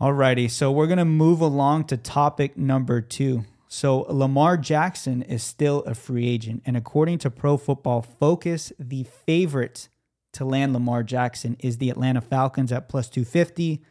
Alrighty, 0.01 0.51
so 0.51 0.73
we're 0.73 0.89
gonna 0.89 1.05
move 1.05 1.41
along 1.41 1.85
to 1.85 1.97
topic 1.97 2.57
number 2.57 3.01
two. 3.01 3.45
So 3.69 4.01
Lamar 4.09 4.57
Jackson 4.57 5.23
is 5.23 5.43
still 5.43 5.81
a 5.85 5.95
free 5.95 6.29
agent, 6.29 6.63
and 6.67 6.77
according 6.77 7.19
to 7.19 7.31
Pro 7.31 7.57
Football 7.57 8.03
Focus, 8.03 8.73
the 8.79 9.05
favorite 9.05 9.89
to 10.33 10.45
land 10.45 10.73
Lamar 10.73 11.03
Jackson 11.05 11.57
is 11.61 11.79
the 11.79 11.89
Atlanta 11.89 12.21
Falcons 12.21 12.73
at 12.73 12.89
plus 12.89 13.09
two 13.09 13.25
fifty, 13.25 13.83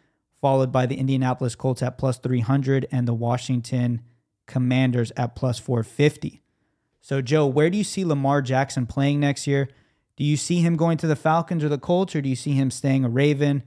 followed 0.41 0.71
by 0.71 0.85
the 0.85 0.95
Indianapolis 0.95 1.55
Colts 1.55 1.81
at 1.83 1.97
plus 1.97 2.17
three 2.17 2.41
hundred, 2.41 2.87
and 2.91 3.07
the 3.07 3.13
Washington 3.13 4.01
Commanders 4.47 5.11
at 5.15 5.35
plus 5.35 5.59
four 5.59 5.83
fifty. 5.83 6.41
So 6.99 7.21
Joe, 7.21 7.47
where 7.47 7.69
do 7.69 7.77
you 7.77 7.83
see 7.83 8.03
Lamar 8.03 8.41
Jackson 8.41 8.85
playing 8.85 9.19
next 9.19 9.47
year? 9.47 9.69
Do 10.17 10.23
you 10.23 10.37
see 10.37 10.61
him 10.61 10.75
going 10.75 10.97
to 10.97 11.07
the 11.07 11.15
Falcons 11.15 11.63
or 11.63 11.69
the 11.69 11.77
Colts, 11.77 12.15
or 12.15 12.21
do 12.21 12.29
you 12.29 12.35
see 12.35 12.51
him 12.51 12.69
staying 12.69 13.05
a 13.05 13.09
Raven? 13.09 13.63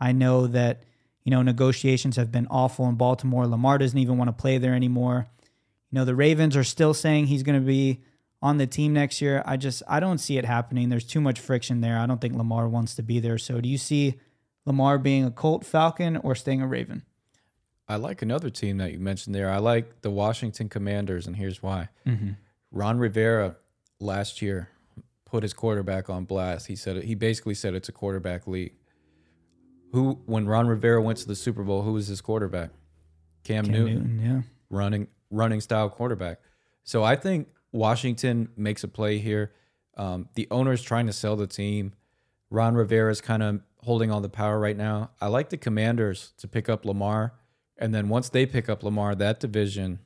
I 0.00 0.12
know 0.12 0.46
that 0.46 0.84
you 1.22 1.30
know 1.30 1.42
negotiations 1.42 2.16
have 2.16 2.32
been 2.32 2.46
awful 2.50 2.88
in 2.88 2.96
Baltimore. 2.96 3.46
Lamar 3.46 3.78
doesn't 3.78 3.98
even 3.98 4.18
want 4.18 4.28
to 4.28 4.40
play 4.40 4.58
there 4.58 4.74
anymore. 4.74 5.26
You 5.90 5.98
know 5.98 6.04
the 6.04 6.14
Ravens 6.14 6.56
are 6.56 6.64
still 6.64 6.94
saying 6.94 7.26
he's 7.26 7.42
going 7.42 7.60
to 7.60 7.66
be 7.66 8.00
on 8.40 8.58
the 8.58 8.66
team 8.66 8.92
next 8.92 9.20
year. 9.20 9.42
I 9.46 9.56
just 9.56 9.82
I 9.88 10.00
don't 10.00 10.18
see 10.18 10.38
it 10.38 10.44
happening. 10.44 10.88
There's 10.88 11.06
too 11.06 11.20
much 11.20 11.38
friction 11.38 11.80
there. 11.80 11.98
I 11.98 12.06
don't 12.06 12.20
think 12.20 12.34
Lamar 12.34 12.68
wants 12.68 12.96
to 12.96 13.02
be 13.02 13.20
there. 13.20 13.38
So 13.38 13.60
do 13.60 13.68
you 13.68 13.78
see 13.78 14.18
Lamar 14.64 14.98
being 14.98 15.24
a 15.24 15.30
Colt 15.30 15.64
Falcon 15.64 16.16
or 16.16 16.34
staying 16.34 16.62
a 16.62 16.66
Raven? 16.66 17.02
I 17.88 17.96
like 17.96 18.22
another 18.22 18.48
team 18.48 18.78
that 18.78 18.92
you 18.92 18.98
mentioned 18.98 19.34
there. 19.34 19.50
I 19.50 19.58
like 19.58 20.02
the 20.02 20.10
Washington 20.10 20.68
Commanders, 20.68 21.26
and 21.26 21.36
here's 21.36 21.62
why. 21.62 21.88
Ron 22.70 22.98
Rivera 22.98 23.56
last 24.00 24.40
year 24.40 24.70
put 25.24 25.42
his 25.42 25.52
quarterback 25.52 26.08
on 26.08 26.24
blast. 26.24 26.66
He 26.66 26.76
said 26.76 27.02
he 27.04 27.14
basically 27.14 27.54
said 27.54 27.74
it's 27.74 27.88
a 27.88 27.92
quarterback 27.92 28.46
league. 28.46 28.74
Who 29.92 30.20
when 30.26 30.46
Ron 30.46 30.68
Rivera 30.68 31.02
went 31.02 31.18
to 31.18 31.28
the 31.28 31.34
Super 31.34 31.62
Bowl, 31.62 31.82
who 31.82 31.94
was 31.94 32.06
his 32.06 32.20
quarterback? 32.20 32.70
Cam, 33.44 33.64
Cam 33.64 33.74
Newton, 33.74 33.94
Newton, 33.94 34.20
yeah. 34.20 34.42
running 34.70 35.08
running 35.30 35.60
style 35.60 35.88
quarterback. 35.88 36.40
So 36.84 37.02
I 37.02 37.16
think 37.16 37.48
Washington 37.72 38.48
makes 38.56 38.84
a 38.84 38.88
play 38.88 39.18
here. 39.18 39.52
Um, 39.96 40.28
the 40.34 40.48
is 40.50 40.82
trying 40.82 41.06
to 41.06 41.12
sell 41.12 41.36
the 41.36 41.46
team. 41.46 41.92
Ron 42.50 42.74
Rivera 42.74 43.10
is 43.10 43.20
kind 43.20 43.42
of 43.42 43.60
holding 43.82 44.10
all 44.10 44.20
the 44.20 44.28
power 44.28 44.58
right 44.58 44.76
now. 44.76 45.10
I 45.20 45.26
like 45.26 45.50
the 45.50 45.56
Commanders 45.56 46.32
to 46.38 46.48
pick 46.48 46.68
up 46.68 46.84
Lamar, 46.84 47.34
and 47.76 47.94
then 47.94 48.08
once 48.08 48.28
they 48.28 48.46
pick 48.46 48.68
up 48.68 48.82
Lamar, 48.82 49.14
that 49.14 49.40
division 49.40 49.98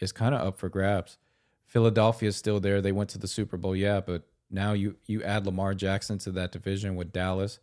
is 0.00 0.12
kind 0.12 0.34
of 0.34 0.46
up 0.46 0.58
for 0.58 0.68
grabs. 0.68 1.18
Philadelphia's 1.66 2.36
still 2.36 2.60
there. 2.60 2.80
They 2.80 2.92
went 2.92 3.10
to 3.10 3.18
the 3.18 3.28
Super 3.28 3.56
Bowl, 3.56 3.76
yeah, 3.76 4.00
but 4.00 4.22
now 4.50 4.72
you 4.72 4.96
you 5.06 5.22
add 5.22 5.44
Lamar 5.44 5.74
Jackson 5.74 6.18
to 6.18 6.30
that 6.32 6.52
division 6.52 6.96
with 6.96 7.12
Dallas, 7.12 7.58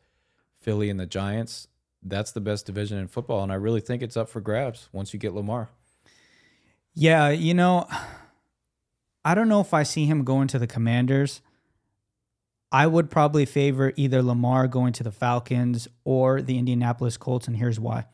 Philly, 0.60 0.90
and 0.90 1.00
the 1.00 1.08
Giants. 1.08 1.68
that's 2.08 2.32
the 2.32 2.42
best 2.42 2.68
division 2.68 3.00
in 3.00 3.08
football, 3.08 3.42
and 3.42 3.52
I 3.52 3.56
really 3.56 3.82
think 3.82 4.04
it's 4.04 4.16
up 4.16 4.30
for 4.30 4.40
grabs 4.40 4.90
once 4.94 5.14
you 5.14 5.20
get 5.20 5.34
Lamar. 5.34 5.70
Yeah, 6.94 7.30
you 7.30 7.54
know, 7.56 7.88
I 9.26 9.34
don't 9.34 9.50
know 9.50 9.60
if 9.60 9.74
I 9.74 9.84
see 9.84 10.06
him 10.06 10.24
going 10.24 10.48
to 10.50 10.60
the 10.60 10.68
Commanders. 10.68 11.42
I 12.72 12.88
would 12.88 13.10
probably 13.10 13.46
favor 13.46 13.94
either 13.96 14.22
Lamar 14.22 14.68
going 14.68 14.94
to 14.94 15.04
the 15.04 15.12
Falcons 15.12 15.88
or 16.04 16.42
the 16.42 16.58
Indianapolis 16.58 17.18
Colts, 17.18 17.48
and 17.48 17.58
here's 17.58 17.80
why. 17.80 18.06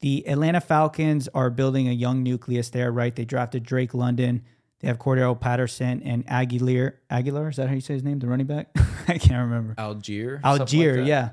The 0.00 0.28
Atlanta 0.28 0.60
Falcons 0.60 1.28
are 1.28 1.48
building 1.48 1.86
a 1.86 1.92
young 1.92 2.22
nucleus 2.22 2.70
there, 2.70 2.90
right? 2.90 3.14
They 3.14 3.24
drafted 3.24 3.62
Drake 3.62 3.94
London. 3.94 4.42
They 4.80 4.88
have 4.88 4.98
Cordarrelle 4.98 5.38
Patterson 5.38 6.02
and 6.02 6.24
Aguilar. 6.28 6.98
Aguilar, 7.08 7.50
is 7.50 7.56
that 7.56 7.68
how 7.68 7.74
you 7.74 7.80
say 7.80 7.94
his 7.94 8.02
name? 8.02 8.18
The 8.18 8.26
running 8.26 8.46
back? 8.46 8.68
I 9.08 9.18
can't 9.18 9.44
remember. 9.44 9.74
Algier, 9.78 10.40
something 10.42 10.50
like 10.50 10.60
Algier, 10.60 11.00
yeah. 11.02 11.30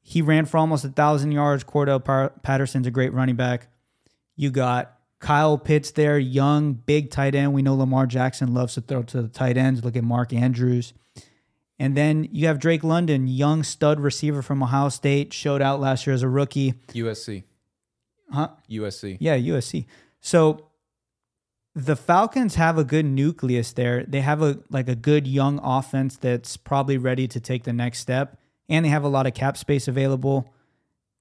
He 0.00 0.22
ran 0.22 0.46
for 0.46 0.56
almost 0.56 0.84
a 0.84 0.88
thousand 0.88 1.32
yards. 1.32 1.64
Cordell 1.64 2.32
Patterson's 2.42 2.86
a 2.86 2.90
great 2.90 3.12
running 3.12 3.36
back. 3.36 3.68
You 4.36 4.50
got 4.50 4.95
Kyle 5.26 5.58
Pitts 5.58 5.90
there, 5.90 6.20
young, 6.20 6.74
big 6.74 7.10
tight 7.10 7.34
end. 7.34 7.52
We 7.52 7.60
know 7.60 7.74
Lamar 7.74 8.06
Jackson 8.06 8.54
loves 8.54 8.74
to 8.74 8.80
throw 8.80 9.02
to 9.02 9.22
the 9.22 9.28
tight 9.28 9.56
ends. 9.56 9.84
Look 9.84 9.96
at 9.96 10.04
Mark 10.04 10.32
Andrews. 10.32 10.92
And 11.80 11.96
then 11.96 12.28
you 12.30 12.46
have 12.46 12.60
Drake 12.60 12.84
London, 12.84 13.26
young 13.26 13.64
stud 13.64 13.98
receiver 13.98 14.40
from 14.40 14.62
Ohio 14.62 14.88
State, 14.88 15.32
showed 15.32 15.60
out 15.60 15.80
last 15.80 16.06
year 16.06 16.14
as 16.14 16.22
a 16.22 16.28
rookie. 16.28 16.74
USC, 16.92 17.42
Huh? 18.30 18.50
USC. 18.70 19.16
Yeah, 19.18 19.36
USC. 19.36 19.86
So 20.20 20.68
the 21.74 21.96
Falcons 21.96 22.54
have 22.54 22.78
a 22.78 22.84
good 22.84 23.04
nucleus 23.04 23.72
there. 23.72 24.04
They 24.04 24.20
have 24.20 24.42
a 24.42 24.60
like 24.70 24.88
a 24.88 24.94
good 24.94 25.26
young 25.26 25.58
offense 25.60 26.16
that's 26.16 26.56
probably 26.56 26.98
ready 26.98 27.26
to 27.26 27.40
take 27.40 27.64
the 27.64 27.72
next 27.72 27.98
step, 27.98 28.38
and 28.68 28.84
they 28.84 28.90
have 28.90 29.02
a 29.02 29.08
lot 29.08 29.26
of 29.26 29.34
cap 29.34 29.56
space 29.56 29.88
available. 29.88 30.54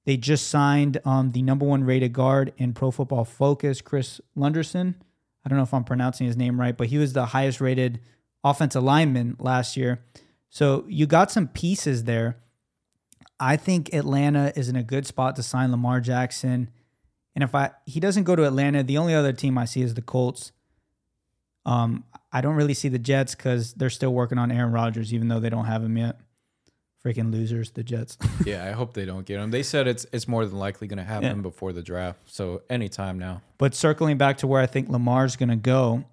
They 0.06 0.18
just 0.18 0.48
signed 0.50 1.00
um, 1.04 1.32
the 1.32 1.42
number 1.42 1.66
one 1.66 1.84
rated 1.84 2.14
guard 2.14 2.54
in 2.58 2.74
Pro 2.74 2.92
Football 2.92 3.26
Focus, 3.26 3.82
Chris 3.82 4.22
Lunderson. 4.38 4.96
I 5.44 5.50
don't 5.50 5.58
know 5.58 5.64
if 5.64 5.74
I'm 5.74 5.84
pronouncing 5.84 6.28
his 6.28 6.38
name 6.38 6.60
right, 6.60 6.76
but 6.76 6.88
he 6.88 6.98
was 6.98 7.14
the 7.14 7.28
highest 7.28 7.60
rated 7.60 8.00
offensive 8.44 8.84
lineman 8.84 9.36
last 9.40 9.76
year. 9.76 10.04
So 10.50 10.86
you 10.88 11.08
got 11.08 11.32
some 11.32 11.48
pieces 11.48 12.04
there. 12.06 12.38
I 13.40 13.58
think 13.58 13.94
Atlanta 13.94 14.54
is 14.56 14.70
in 14.70 14.76
a 14.76 14.84
good 14.84 15.06
spot 15.06 15.36
to 15.36 15.44
sign 15.44 15.72
Lamar 15.72 16.00
Jackson. 16.00 16.70
And 17.34 17.44
if 17.44 17.54
I 17.54 17.72
he 17.86 18.00
doesn't 18.00 18.24
go 18.24 18.36
to 18.36 18.46
Atlanta, 18.46 18.84
the 18.84 18.98
only 18.98 19.14
other 19.14 19.34
team 19.34 19.58
I 19.58 19.66
see 19.66 19.82
is 19.82 19.96
the 19.96 20.02
Colts. 20.02 20.52
Um, 21.66 22.06
I 22.32 22.42
don't 22.42 22.56
really 22.56 22.74
see 22.74 22.90
the 22.90 23.00
Jets 23.00 23.36
because 23.36 23.74
they're 23.74 23.90
still 23.90 24.14
working 24.14 24.38
on 24.38 24.52
Aaron 24.52 24.72
Rodgers, 24.72 25.14
even 25.14 25.28
though 25.28 25.40
they 25.40 25.50
don't 25.50 25.66
have 25.66 25.84
him 25.84 25.98
yet. 25.98 26.20
Freaking 27.06 27.32
losers, 27.32 27.70
the 27.72 27.84
Jets. 27.84 28.18
yeah, 28.46 28.66
I 28.66 28.72
hope 28.72 28.94
they 28.94 29.06
don't 29.06 29.26
get 29.28 29.40
him. 29.40 29.52
They 29.52 29.62
said 29.62 29.88
it's 29.88 30.08
it's 30.12 30.28
more 30.28 30.44
than 30.46 30.58
likely 30.58 30.88
going 30.88 30.98
to 30.98 31.04
happen 31.04 31.28
Yeah. 31.38 31.42
before 31.42 31.72
the 31.72 31.84
draft, 31.84 32.20
so 32.26 32.64
anytime 32.70 33.20
now. 33.20 33.42
but 33.60 33.76
circling 33.76 34.18
back 34.18 34.38
to 34.38 34.48
where 34.48 34.60
I 34.62 34.66
think 34.66 34.90
Lamar's 34.90 35.36
going 35.36 35.50
to 35.50 35.56
go, 35.56 36.04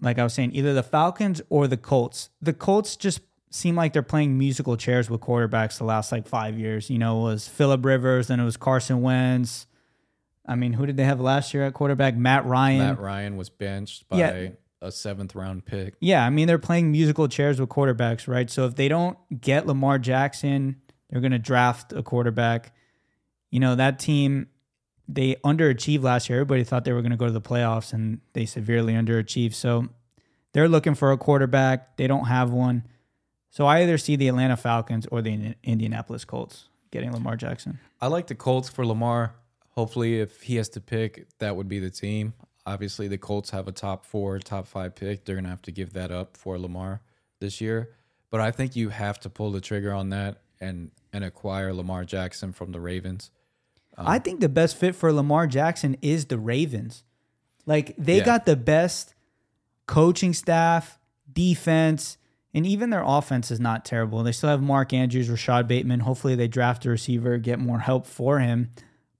like 0.00 0.18
I 0.18 0.24
was 0.24 0.34
saying, 0.34 0.52
either 0.54 0.74
the 0.74 0.82
Falcons 0.82 1.40
or 1.48 1.66
the 1.66 1.78
Colts. 1.78 2.28
The 2.42 2.52
Colts 2.52 2.94
just 2.96 3.20
seem 3.50 3.74
like 3.74 3.94
they're 3.94 4.02
playing 4.02 4.36
musical 4.36 4.76
chairs 4.76 5.08
with 5.08 5.22
quarterbacks 5.22 5.78
the 5.78 5.84
last 5.84 6.12
like 6.12 6.28
five 6.28 6.58
years. 6.58 6.90
You 6.90 6.98
know, 6.98 7.20
it 7.20 7.22
was 7.32 7.48
Philip 7.48 7.82
Rivers, 7.84 8.26
then 8.28 8.38
it 8.38 8.44
was 8.44 8.58
Carson 8.58 9.00
Wentz. 9.00 9.66
I 10.46 10.54
mean, 10.56 10.74
who 10.74 10.84
did 10.84 10.96
they 10.98 11.04
have 11.04 11.20
last 11.20 11.54
year 11.54 11.64
at 11.64 11.72
quarterback? 11.74 12.14
Matt 12.16 12.44
Ryan. 12.44 12.78
Matt 12.80 13.00
Ryan 13.00 13.36
was 13.38 13.48
benched 13.48 14.08
by 14.08 14.18
Yeah. 14.18 14.48
A 14.80 14.92
seventh 14.92 15.34
round 15.34 15.64
pick. 15.64 15.94
Yeah, 16.00 16.24
I 16.24 16.30
mean 16.30 16.46
they're 16.46 16.58
playing 16.58 16.92
musical 16.92 17.28
chairs 17.28 17.60
with 17.60 17.68
quarterbacks, 17.68 18.28
right? 18.28 18.48
So 18.50 18.66
if 18.66 18.76
they 18.76 18.88
don't 18.88 19.18
get 19.40 19.66
Lamar 19.66 19.98
Jackson, 19.98 20.76
they're 21.10 21.20
going 21.20 21.32
to 21.32 21.38
draft 21.38 21.92
a 21.92 22.02
quarterback. 22.02 22.74
You 23.50 23.60
know, 23.60 23.74
that 23.74 23.98
team 23.98 24.48
they 25.08 25.36
underachieved 25.36 26.02
last 26.02 26.28
year. 26.28 26.38
Everybody 26.38 26.64
thought 26.64 26.84
they 26.84 26.92
were 26.92 27.00
going 27.00 27.12
to 27.12 27.16
go 27.16 27.26
to 27.26 27.32
the 27.32 27.40
playoffs 27.40 27.92
and 27.92 28.20
they 28.34 28.44
severely 28.44 28.92
underachieved. 28.92 29.54
So 29.54 29.88
they're 30.52 30.68
looking 30.68 30.94
for 30.94 31.12
a 31.12 31.16
quarterback. 31.16 31.96
They 31.96 32.06
don't 32.06 32.26
have 32.26 32.50
one. 32.50 32.86
So 33.50 33.64
I 33.64 33.82
either 33.82 33.96
see 33.96 34.16
the 34.16 34.28
Atlanta 34.28 34.56
Falcons 34.56 35.06
or 35.10 35.22
the 35.22 35.54
Indianapolis 35.64 36.26
Colts 36.26 36.68
getting 36.90 37.12
Lamar 37.12 37.36
Jackson. 37.36 37.78
I 38.00 38.08
like 38.08 38.26
the 38.26 38.34
Colts 38.34 38.68
for 38.68 38.84
Lamar. 38.84 39.34
Hopefully, 39.70 40.20
if 40.20 40.42
he 40.42 40.56
has 40.56 40.68
to 40.70 40.80
pick, 40.80 41.26
that 41.38 41.56
would 41.56 41.68
be 41.68 41.78
the 41.78 41.90
team. 41.90 42.34
Obviously, 42.68 43.08
the 43.08 43.16
Colts 43.18 43.50
have 43.50 43.66
a 43.66 43.72
top 43.72 44.04
four, 44.04 44.38
top 44.38 44.66
five 44.66 44.94
pick. 44.94 45.24
They're 45.24 45.36
gonna 45.36 45.48
have 45.48 45.62
to 45.62 45.72
give 45.72 45.94
that 45.94 46.10
up 46.10 46.36
for 46.36 46.58
Lamar 46.58 47.00
this 47.40 47.60
year. 47.60 47.94
But 48.30 48.40
I 48.40 48.50
think 48.50 48.76
you 48.76 48.90
have 48.90 49.18
to 49.20 49.30
pull 49.30 49.52
the 49.52 49.60
trigger 49.60 49.92
on 49.92 50.10
that 50.10 50.42
and 50.60 50.90
and 51.12 51.24
acquire 51.24 51.72
Lamar 51.72 52.04
Jackson 52.04 52.52
from 52.52 52.72
the 52.72 52.80
Ravens. 52.80 53.30
I 53.96 54.18
think 54.18 54.40
the 54.40 54.48
best 54.48 54.76
fit 54.76 54.94
for 54.94 55.12
Lamar 55.12 55.46
Jackson 55.46 55.96
is 56.02 56.26
the 56.26 56.38
Ravens. 56.38 57.04
Like 57.66 57.94
they 57.98 58.18
Yeah. 58.18 58.24
got 58.24 58.46
the 58.46 58.54
best 58.56 59.14
coaching 59.86 60.34
staff, 60.34 60.98
defense, 61.32 62.18
and 62.54 62.66
even 62.66 62.90
their 62.90 63.02
offense 63.04 63.50
is 63.50 63.58
not 63.60 63.84
terrible. 63.84 64.22
They 64.22 64.32
still 64.32 64.50
have 64.50 64.62
Mark 64.62 64.92
Andrews, 64.92 65.30
Rashod 65.30 65.66
Bateman. 65.66 66.00
Hopefully 66.00 66.34
they 66.34 66.48
draft 66.48 66.84
a 66.86 66.90
receiver, 66.90 67.38
get 67.38 67.58
more 67.58 67.78
help 67.80 68.04
for 68.06 68.38
him. 68.40 68.70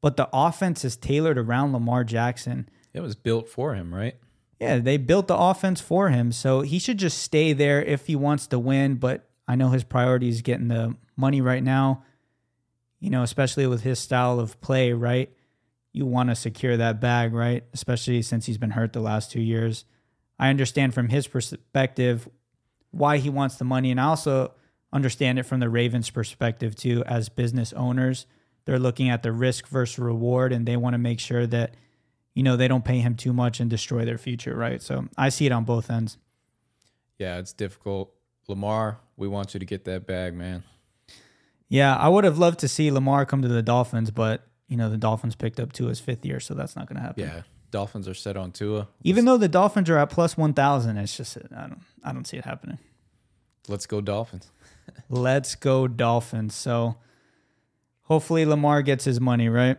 But 0.00 0.16
the 0.16 0.28
offense 0.32 0.84
is 0.84 0.96
tailored 0.96 1.38
around 1.38 1.72
Lamar 1.72 2.04
Jackson. 2.04 2.68
It 2.98 3.02
was 3.02 3.14
built 3.14 3.48
for 3.48 3.76
him, 3.76 3.94
right? 3.94 4.16
Yeah, 4.60 4.78
they 4.78 4.96
built 4.96 5.28
the 5.28 5.36
offense 5.36 5.80
for 5.80 6.08
him. 6.08 6.32
So 6.32 6.62
he 6.62 6.80
should 6.80 6.98
just 6.98 7.18
stay 7.18 7.52
there 7.52 7.80
if 7.80 8.08
he 8.08 8.16
wants 8.16 8.48
to 8.48 8.58
win. 8.58 8.96
But 8.96 9.30
I 9.46 9.54
know 9.54 9.68
his 9.68 9.84
priority 9.84 10.28
is 10.28 10.42
getting 10.42 10.66
the 10.66 10.96
money 11.16 11.40
right 11.40 11.62
now, 11.62 12.02
you 12.98 13.08
know, 13.08 13.22
especially 13.22 13.68
with 13.68 13.82
his 13.82 14.00
style 14.00 14.40
of 14.40 14.60
play, 14.60 14.92
right? 14.92 15.32
You 15.92 16.06
want 16.06 16.30
to 16.30 16.34
secure 16.34 16.76
that 16.76 17.00
bag, 17.00 17.32
right? 17.32 17.62
Especially 17.72 18.20
since 18.20 18.46
he's 18.46 18.58
been 18.58 18.72
hurt 18.72 18.92
the 18.92 19.00
last 19.00 19.30
two 19.30 19.40
years. 19.40 19.84
I 20.40 20.50
understand 20.50 20.92
from 20.92 21.08
his 21.08 21.28
perspective 21.28 22.28
why 22.90 23.18
he 23.18 23.30
wants 23.30 23.54
the 23.54 23.64
money. 23.64 23.92
And 23.92 24.00
I 24.00 24.06
also 24.06 24.54
understand 24.92 25.38
it 25.38 25.44
from 25.44 25.60
the 25.60 25.68
Ravens' 25.68 26.10
perspective, 26.10 26.74
too, 26.74 27.04
as 27.06 27.28
business 27.28 27.72
owners. 27.74 28.26
They're 28.64 28.80
looking 28.80 29.08
at 29.08 29.22
the 29.22 29.30
risk 29.30 29.68
versus 29.68 30.00
reward 30.00 30.52
and 30.52 30.66
they 30.66 30.76
want 30.76 30.94
to 30.94 30.98
make 30.98 31.20
sure 31.20 31.46
that 31.46 31.74
you 32.38 32.44
know, 32.44 32.56
they 32.56 32.68
don't 32.68 32.84
pay 32.84 33.00
him 33.00 33.16
too 33.16 33.32
much 33.32 33.58
and 33.58 33.68
destroy 33.68 34.04
their 34.04 34.16
future, 34.16 34.54
right? 34.56 34.80
So 34.80 35.08
I 35.16 35.28
see 35.28 35.46
it 35.46 35.50
on 35.50 35.64
both 35.64 35.90
ends. 35.90 36.18
Yeah, 37.18 37.38
it's 37.38 37.52
difficult. 37.52 38.14
Lamar, 38.46 39.00
we 39.16 39.26
want 39.26 39.54
you 39.54 39.60
to 39.60 39.66
get 39.66 39.86
that 39.86 40.06
bag, 40.06 40.34
man. 40.34 40.62
Yeah, 41.68 41.96
I 41.96 42.08
would 42.08 42.22
have 42.22 42.38
loved 42.38 42.60
to 42.60 42.68
see 42.68 42.92
Lamar 42.92 43.26
come 43.26 43.42
to 43.42 43.48
the 43.48 43.60
Dolphins, 43.60 44.12
but 44.12 44.46
you 44.68 44.76
know, 44.76 44.88
the 44.88 44.96
Dolphins 44.96 45.34
picked 45.34 45.58
up 45.58 45.72
Tua's 45.72 45.98
fifth 45.98 46.24
year, 46.24 46.38
so 46.38 46.54
that's 46.54 46.76
not 46.76 46.86
going 46.86 46.94
to 46.94 47.02
happen. 47.02 47.24
Yeah, 47.24 47.42
Dolphins 47.72 48.06
are 48.06 48.14
set 48.14 48.36
on 48.36 48.52
Tua. 48.52 48.86
Even 49.02 49.24
though 49.24 49.36
the 49.36 49.48
Dolphins 49.48 49.90
are 49.90 49.98
at 49.98 50.08
plus 50.08 50.36
one 50.36 50.54
thousand, 50.54 50.96
it's 50.96 51.16
just 51.16 51.36
I 51.36 51.66
don't 51.66 51.80
I 52.04 52.12
don't 52.12 52.24
see 52.24 52.36
it 52.36 52.44
happening. 52.44 52.78
Let's 53.66 53.86
go 53.86 54.00
Dolphins. 54.00 54.52
Let's 55.08 55.56
go 55.56 55.88
Dolphins. 55.88 56.54
So 56.54 56.98
hopefully 58.02 58.46
Lamar 58.46 58.82
gets 58.82 59.06
his 59.06 59.20
money, 59.20 59.48
right? 59.48 59.78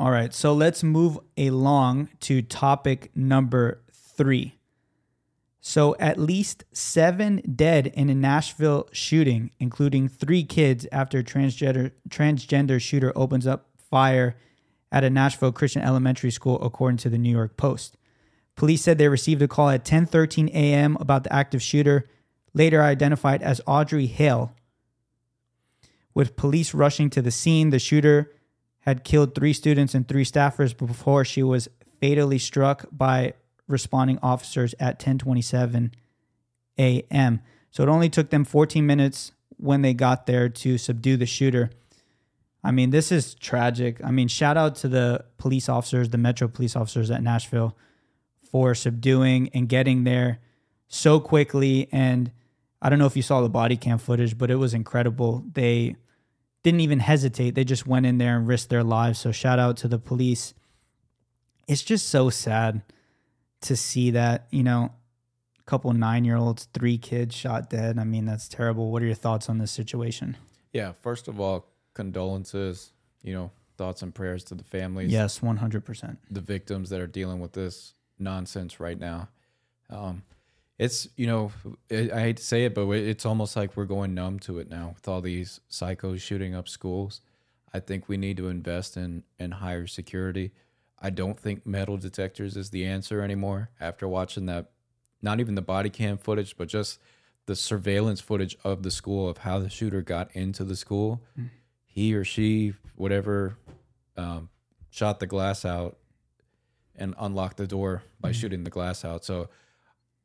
All 0.00 0.12
right, 0.12 0.32
so 0.32 0.52
let's 0.52 0.84
move 0.84 1.18
along 1.36 2.10
to 2.20 2.40
topic 2.40 3.10
number 3.16 3.82
three. 3.92 4.54
So, 5.60 5.96
at 5.98 6.18
least 6.18 6.64
seven 6.72 7.42
dead 7.56 7.88
in 7.88 8.08
a 8.08 8.14
Nashville 8.14 8.88
shooting, 8.92 9.50
including 9.58 10.08
three 10.08 10.44
kids, 10.44 10.86
after 10.92 11.20
transgender 11.24 11.90
transgender 12.08 12.80
shooter 12.80 13.12
opens 13.16 13.44
up 13.44 13.66
fire 13.76 14.36
at 14.92 15.02
a 15.02 15.10
Nashville 15.10 15.50
Christian 15.50 15.82
elementary 15.82 16.30
school, 16.30 16.62
according 16.62 16.98
to 16.98 17.10
the 17.10 17.18
New 17.18 17.32
York 17.32 17.56
Post. 17.56 17.96
Police 18.54 18.82
said 18.82 18.98
they 18.98 19.08
received 19.08 19.42
a 19.42 19.48
call 19.48 19.68
at 19.68 19.84
10:13 19.84 20.48
a.m. 20.50 20.96
about 21.00 21.24
the 21.24 21.32
active 21.32 21.60
shooter, 21.60 22.06
later 22.54 22.82
identified 22.82 23.42
as 23.42 23.60
Audrey 23.66 24.06
Hale. 24.06 24.54
With 26.14 26.36
police 26.36 26.72
rushing 26.72 27.10
to 27.10 27.20
the 27.20 27.32
scene, 27.32 27.70
the 27.70 27.80
shooter 27.80 28.32
had 28.88 29.04
killed 29.04 29.34
three 29.34 29.52
students 29.52 29.94
and 29.94 30.08
three 30.08 30.24
staffers 30.24 30.76
before 30.76 31.24
she 31.24 31.42
was 31.42 31.68
fatally 32.00 32.38
struck 32.38 32.86
by 32.90 33.34
responding 33.66 34.18
officers 34.22 34.74
at 34.80 34.98
10:27 34.98 35.92
a.m. 36.78 37.40
So 37.70 37.82
it 37.82 37.88
only 37.88 38.08
took 38.08 38.30
them 38.30 38.44
14 38.44 38.86
minutes 38.86 39.32
when 39.58 39.82
they 39.82 39.92
got 39.92 40.26
there 40.26 40.48
to 40.48 40.78
subdue 40.78 41.16
the 41.16 41.26
shooter. 41.26 41.70
I 42.64 42.70
mean, 42.70 42.90
this 42.90 43.12
is 43.12 43.34
tragic. 43.34 44.02
I 44.02 44.10
mean, 44.10 44.28
shout 44.28 44.56
out 44.56 44.74
to 44.76 44.88
the 44.88 45.24
police 45.36 45.68
officers, 45.68 46.08
the 46.08 46.18
Metro 46.18 46.48
police 46.48 46.74
officers 46.74 47.10
at 47.10 47.22
Nashville 47.22 47.76
for 48.50 48.74
subduing 48.74 49.50
and 49.52 49.68
getting 49.68 50.04
there 50.04 50.38
so 50.88 51.20
quickly 51.20 51.88
and 51.92 52.32
I 52.80 52.88
don't 52.88 52.98
know 52.98 53.06
if 53.06 53.16
you 53.16 53.22
saw 53.22 53.40
the 53.40 53.48
body 53.48 53.76
cam 53.76 53.98
footage, 53.98 54.38
but 54.38 54.50
it 54.50 54.54
was 54.54 54.72
incredible. 54.72 55.44
They 55.52 55.96
didn't 56.62 56.80
even 56.80 57.00
hesitate. 57.00 57.54
They 57.54 57.64
just 57.64 57.86
went 57.86 58.06
in 58.06 58.18
there 58.18 58.36
and 58.36 58.46
risked 58.46 58.70
their 58.70 58.84
lives. 58.84 59.18
So 59.18 59.32
shout 59.32 59.58
out 59.58 59.76
to 59.78 59.88
the 59.88 59.98
police. 59.98 60.54
It's 61.66 61.82
just 61.82 62.08
so 62.08 62.30
sad 62.30 62.82
to 63.62 63.76
see 63.76 64.10
that, 64.12 64.46
you 64.50 64.62
know, 64.62 64.92
a 65.58 65.62
couple 65.64 65.92
nine 65.92 66.24
year 66.24 66.36
olds, 66.36 66.68
three 66.72 66.98
kids 66.98 67.34
shot 67.34 67.68
dead. 67.70 67.98
I 67.98 68.04
mean, 68.04 68.24
that's 68.24 68.48
terrible. 68.48 68.90
What 68.90 69.02
are 69.02 69.06
your 69.06 69.14
thoughts 69.14 69.48
on 69.48 69.58
this 69.58 69.70
situation? 69.70 70.36
Yeah, 70.72 70.92
first 70.92 71.28
of 71.28 71.40
all, 71.40 71.66
condolences, 71.94 72.92
you 73.22 73.34
know, 73.34 73.50
thoughts 73.76 74.02
and 74.02 74.14
prayers 74.14 74.44
to 74.44 74.54
the 74.54 74.64
families, 74.64 75.10
Yes, 75.10 75.40
100%. 75.40 76.16
the 76.30 76.40
victims 76.40 76.90
that 76.90 77.00
are 77.00 77.06
dealing 77.06 77.40
with 77.40 77.52
this 77.52 77.94
nonsense 78.18 78.80
right 78.80 78.98
now. 78.98 79.28
Um, 79.90 80.22
it's, 80.78 81.08
you 81.16 81.26
know, 81.26 81.52
it, 81.88 82.12
I 82.12 82.20
hate 82.20 82.36
to 82.36 82.42
say 82.42 82.64
it, 82.64 82.74
but 82.74 82.88
it's 82.88 83.26
almost 83.26 83.56
like 83.56 83.76
we're 83.76 83.84
going 83.84 84.14
numb 84.14 84.38
to 84.40 84.58
it 84.58 84.70
now 84.70 84.92
with 84.94 85.08
all 85.08 85.20
these 85.20 85.60
psychos 85.70 86.20
shooting 86.20 86.54
up 86.54 86.68
schools. 86.68 87.20
I 87.74 87.80
think 87.80 88.08
we 88.08 88.16
need 88.16 88.36
to 88.38 88.48
invest 88.48 88.96
in, 88.96 89.24
in 89.38 89.50
higher 89.50 89.86
security. 89.86 90.52
I 91.00 91.10
don't 91.10 91.38
think 91.38 91.66
metal 91.66 91.96
detectors 91.96 92.56
is 92.56 92.70
the 92.70 92.84
answer 92.84 93.20
anymore 93.22 93.70
after 93.80 94.08
watching 94.08 94.46
that, 94.46 94.70
not 95.20 95.40
even 95.40 95.54
the 95.54 95.62
body 95.62 95.90
cam 95.90 96.16
footage, 96.16 96.56
but 96.56 96.68
just 96.68 97.00
the 97.46 97.56
surveillance 97.56 98.20
footage 98.20 98.56
of 98.62 98.82
the 98.82 98.90
school 98.90 99.28
of 99.28 99.38
how 99.38 99.58
the 99.58 99.70
shooter 99.70 100.02
got 100.02 100.34
into 100.34 100.64
the 100.64 100.76
school. 100.76 101.22
He 101.84 102.14
or 102.14 102.24
she, 102.24 102.74
whatever, 102.94 103.56
um, 104.16 104.48
shot 104.90 105.18
the 105.18 105.26
glass 105.26 105.64
out 105.64 105.98
and 106.94 107.14
unlocked 107.18 107.56
the 107.56 107.66
door 107.66 108.02
by 108.20 108.32
shooting 108.32 108.64
the 108.64 108.70
glass 108.70 109.04
out. 109.04 109.24
So 109.24 109.48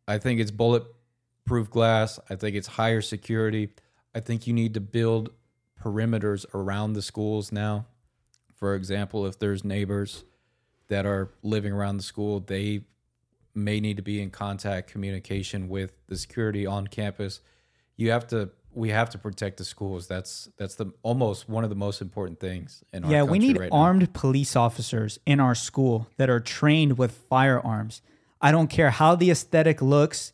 I 0.07 0.17
think 0.17 0.39
it's 0.39 0.51
bulletproof 0.51 1.69
glass. 1.69 2.19
I 2.29 2.35
think 2.35 2.55
it's 2.55 2.67
higher 2.67 3.01
security. 3.01 3.69
I 4.13 4.19
think 4.19 4.47
you 4.47 4.53
need 4.53 4.73
to 4.75 4.81
build 4.81 5.31
perimeters 5.81 6.45
around 6.53 6.93
the 6.93 7.01
schools 7.01 7.51
now. 7.51 7.85
For 8.55 8.75
example, 8.75 9.25
if 9.25 9.39
there's 9.39 9.63
neighbors 9.63 10.23
that 10.87 11.05
are 11.05 11.31
living 11.41 11.73
around 11.73 11.97
the 11.97 12.03
school, 12.03 12.39
they 12.39 12.81
may 13.55 13.79
need 13.79 13.97
to 13.97 14.03
be 14.03 14.21
in 14.21 14.29
contact 14.29 14.89
communication 14.91 15.69
with 15.69 15.93
the 16.07 16.17
security 16.17 16.65
on 16.65 16.87
campus. 16.87 17.41
You 17.97 18.11
have 18.11 18.27
to 18.27 18.51
we 18.75 18.89
have 18.89 19.09
to 19.11 19.17
protect 19.17 19.57
the 19.57 19.65
schools. 19.65 20.07
That's 20.07 20.49
that's 20.57 20.75
the 20.75 20.91
almost 21.03 21.47
one 21.47 21.63
of 21.63 21.69
the 21.69 21.75
most 21.75 22.01
important 22.01 22.39
things 22.39 22.83
in 22.91 23.03
our 23.03 23.11
Yeah, 23.11 23.23
we 23.23 23.39
need 23.39 23.59
right 23.59 23.71
now. 23.71 23.77
armed 23.77 24.13
police 24.13 24.55
officers 24.55 25.19
in 25.25 25.39
our 25.39 25.55
school 25.55 26.07
that 26.17 26.29
are 26.29 26.39
trained 26.39 26.97
with 26.97 27.11
firearms. 27.29 28.01
I 28.43 28.51
don't 28.51 28.69
care 28.69 28.89
how 28.91 29.15
the 29.15 29.31
aesthetic 29.31 29.81
looks. 29.81 30.33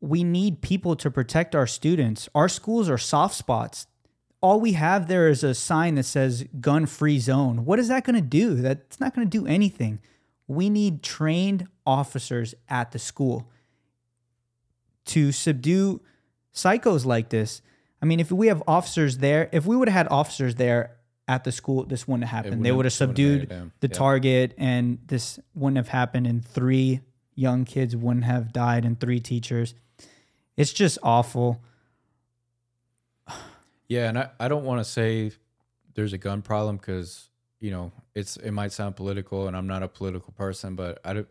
We 0.00 0.22
need 0.22 0.62
people 0.62 0.94
to 0.94 1.10
protect 1.10 1.56
our 1.56 1.66
students. 1.66 2.28
Our 2.36 2.48
schools 2.48 2.88
are 2.88 2.96
soft 2.96 3.34
spots. 3.34 3.88
All 4.40 4.60
we 4.60 4.72
have 4.72 5.08
there 5.08 5.28
is 5.28 5.42
a 5.42 5.52
sign 5.52 5.96
that 5.96 6.04
says 6.04 6.46
gun 6.60 6.86
free 6.86 7.18
zone. 7.18 7.64
What 7.64 7.80
is 7.80 7.88
that 7.88 8.04
going 8.04 8.14
to 8.14 8.22
do? 8.22 8.54
That's 8.54 9.00
not 9.00 9.14
going 9.14 9.28
to 9.28 9.38
do 9.38 9.46
anything. 9.46 9.98
We 10.46 10.70
need 10.70 11.02
trained 11.02 11.66
officers 11.84 12.54
at 12.68 12.92
the 12.92 12.98
school 13.00 13.50
to 15.06 15.32
subdue 15.32 16.00
psychos 16.54 17.04
like 17.04 17.30
this. 17.30 17.60
I 18.00 18.06
mean, 18.06 18.20
if 18.20 18.30
we 18.30 18.46
have 18.46 18.62
officers 18.68 19.18
there, 19.18 19.50
if 19.52 19.66
we 19.66 19.76
would 19.76 19.88
have 19.88 20.06
had 20.06 20.12
officers 20.12 20.54
there 20.54 20.96
at 21.30 21.44
the 21.44 21.52
school, 21.52 21.84
this 21.84 22.08
wouldn't 22.08 22.28
have 22.28 22.44
happened. 22.44 22.64
They 22.64 22.72
would 22.72 22.86
have 22.86 22.92
subdued 22.92 23.48
the 23.48 23.88
Yeah. 23.88 23.96
target, 23.96 24.52
and 24.58 24.98
this 25.06 25.38
wouldn't 25.54 25.76
have 25.76 25.88
happened. 25.88 26.26
And 26.26 26.44
three 26.44 27.00
young 27.36 27.64
kids 27.64 27.94
wouldn't 27.94 28.24
have 28.24 28.52
died, 28.52 28.84
and 28.84 28.98
three 28.98 29.20
teachers. 29.20 29.74
It's 30.56 30.72
just 30.72 30.98
awful. 31.02 31.62
Yeah, 33.88 34.08
and 34.08 34.18
I, 34.20 34.30
I 34.38 34.46
don't 34.46 34.64
want 34.64 34.78
to 34.78 34.84
say 34.84 35.32
there's 35.94 36.12
a 36.12 36.18
gun 36.18 36.42
problem 36.42 36.76
because 36.76 37.28
you 37.58 37.72
know 37.72 37.90
it's 38.14 38.36
it 38.36 38.52
might 38.52 38.70
sound 38.72 38.94
political, 38.94 39.48
and 39.48 39.56
I'm 39.56 39.66
not 39.66 39.82
a 39.82 39.88
political 39.88 40.32
person, 40.32 40.76
but 40.76 41.00
I 41.04 41.12
don't, 41.12 41.28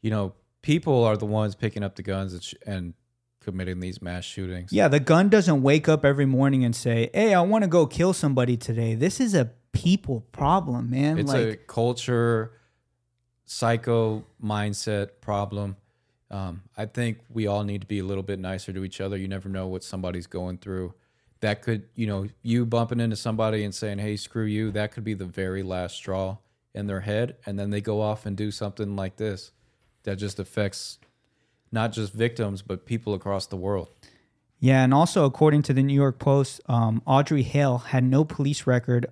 you 0.00 0.10
know, 0.10 0.34
people 0.62 1.02
are 1.04 1.16
the 1.16 1.26
ones 1.26 1.56
picking 1.56 1.82
up 1.82 1.96
the 1.96 2.02
guns 2.04 2.54
and 2.66 2.94
committing 3.42 3.80
these 3.80 4.00
mass 4.00 4.24
shootings. 4.24 4.72
Yeah, 4.72 4.88
the 4.88 5.00
gun 5.00 5.28
doesn't 5.28 5.62
wake 5.62 5.88
up 5.88 6.04
every 6.04 6.26
morning 6.26 6.64
and 6.64 6.74
say, 6.74 7.10
"Hey, 7.12 7.34
I 7.34 7.40
want 7.42 7.64
to 7.64 7.68
go 7.68 7.86
kill 7.86 8.12
somebody 8.12 8.56
today." 8.56 8.94
This 8.94 9.20
is 9.20 9.34
a 9.34 9.50
people 9.72 10.20
problem, 10.32 10.90
man. 10.90 11.18
it's 11.18 11.32
like 11.32 11.46
a 11.46 11.56
culture, 11.56 12.52
psycho 13.44 14.24
mindset 14.42 15.20
problem. 15.20 15.76
Um, 16.30 16.62
I 16.76 16.86
think 16.86 17.18
we 17.28 17.46
all 17.46 17.62
need 17.62 17.82
to 17.82 17.86
be 17.86 17.98
a 17.98 18.04
little 18.04 18.22
bit 18.22 18.38
nicer 18.38 18.72
to 18.72 18.84
each 18.84 19.00
other. 19.00 19.16
You 19.16 19.28
never 19.28 19.48
know 19.48 19.66
what 19.66 19.84
somebody's 19.84 20.26
going 20.26 20.58
through. 20.58 20.94
That 21.40 21.60
could, 21.60 21.88
you 21.94 22.06
know, 22.06 22.28
you 22.42 22.64
bumping 22.64 23.00
into 23.00 23.16
somebody 23.16 23.64
and 23.64 23.74
saying, 23.74 23.98
"Hey, 23.98 24.16
screw 24.16 24.44
you." 24.44 24.70
That 24.70 24.92
could 24.92 25.04
be 25.04 25.14
the 25.14 25.26
very 25.26 25.62
last 25.62 25.96
straw 25.96 26.38
in 26.74 26.86
their 26.86 27.00
head, 27.00 27.36
and 27.44 27.58
then 27.58 27.70
they 27.70 27.80
go 27.80 28.00
off 28.00 28.24
and 28.24 28.36
do 28.36 28.50
something 28.50 28.96
like 28.96 29.16
this 29.16 29.52
that 30.04 30.16
just 30.16 30.38
affects 30.38 30.98
not 31.72 31.92
just 31.92 32.12
victims 32.12 32.62
but 32.62 32.86
people 32.86 33.14
across 33.14 33.46
the 33.46 33.56
world. 33.56 33.88
Yeah, 34.60 34.84
and 34.84 34.94
also 34.94 35.24
according 35.24 35.62
to 35.62 35.72
the 35.72 35.82
New 35.82 35.94
York 35.94 36.20
Post, 36.20 36.60
um, 36.66 37.02
Audrey 37.04 37.42
Hale 37.42 37.78
had 37.78 38.04
no 38.04 38.24
police 38.24 38.64
record 38.66 39.06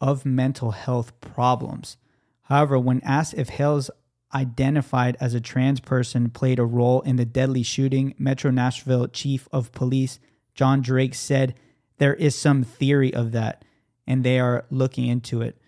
of 0.00 0.24
mental 0.24 0.70
health 0.70 1.20
problems. 1.20 1.98
However, 2.42 2.78
when 2.78 3.02
asked 3.02 3.34
if 3.34 3.50
Hale's 3.50 3.90
identified 4.34 5.16
as 5.20 5.34
a 5.34 5.40
trans 5.40 5.80
person 5.80 6.30
played 6.30 6.58
a 6.58 6.64
role 6.64 7.00
in 7.02 7.16
the 7.16 7.24
deadly 7.24 7.62
shooting, 7.62 8.14
Metro 8.18 8.50
Nashville 8.50 9.08
Chief 9.08 9.48
of 9.52 9.72
Police 9.72 10.18
John 10.54 10.80
Drake 10.80 11.14
said 11.14 11.54
there 11.98 12.14
is 12.14 12.34
some 12.34 12.64
theory 12.64 13.12
of 13.12 13.32
that, 13.32 13.64
and 14.06 14.24
they 14.24 14.40
are 14.40 14.64
looking 14.70 15.06
into 15.06 15.42
it. 15.42 15.60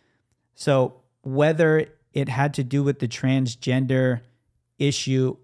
So 0.55 1.03
whether 1.23 1.87
it 2.13 2.29
had 2.29 2.55
to 2.55 2.65
do 2.65 2.83
with 2.83 2.99
the 2.99 3.09
transgender 3.09 4.23
issue 4.79 5.37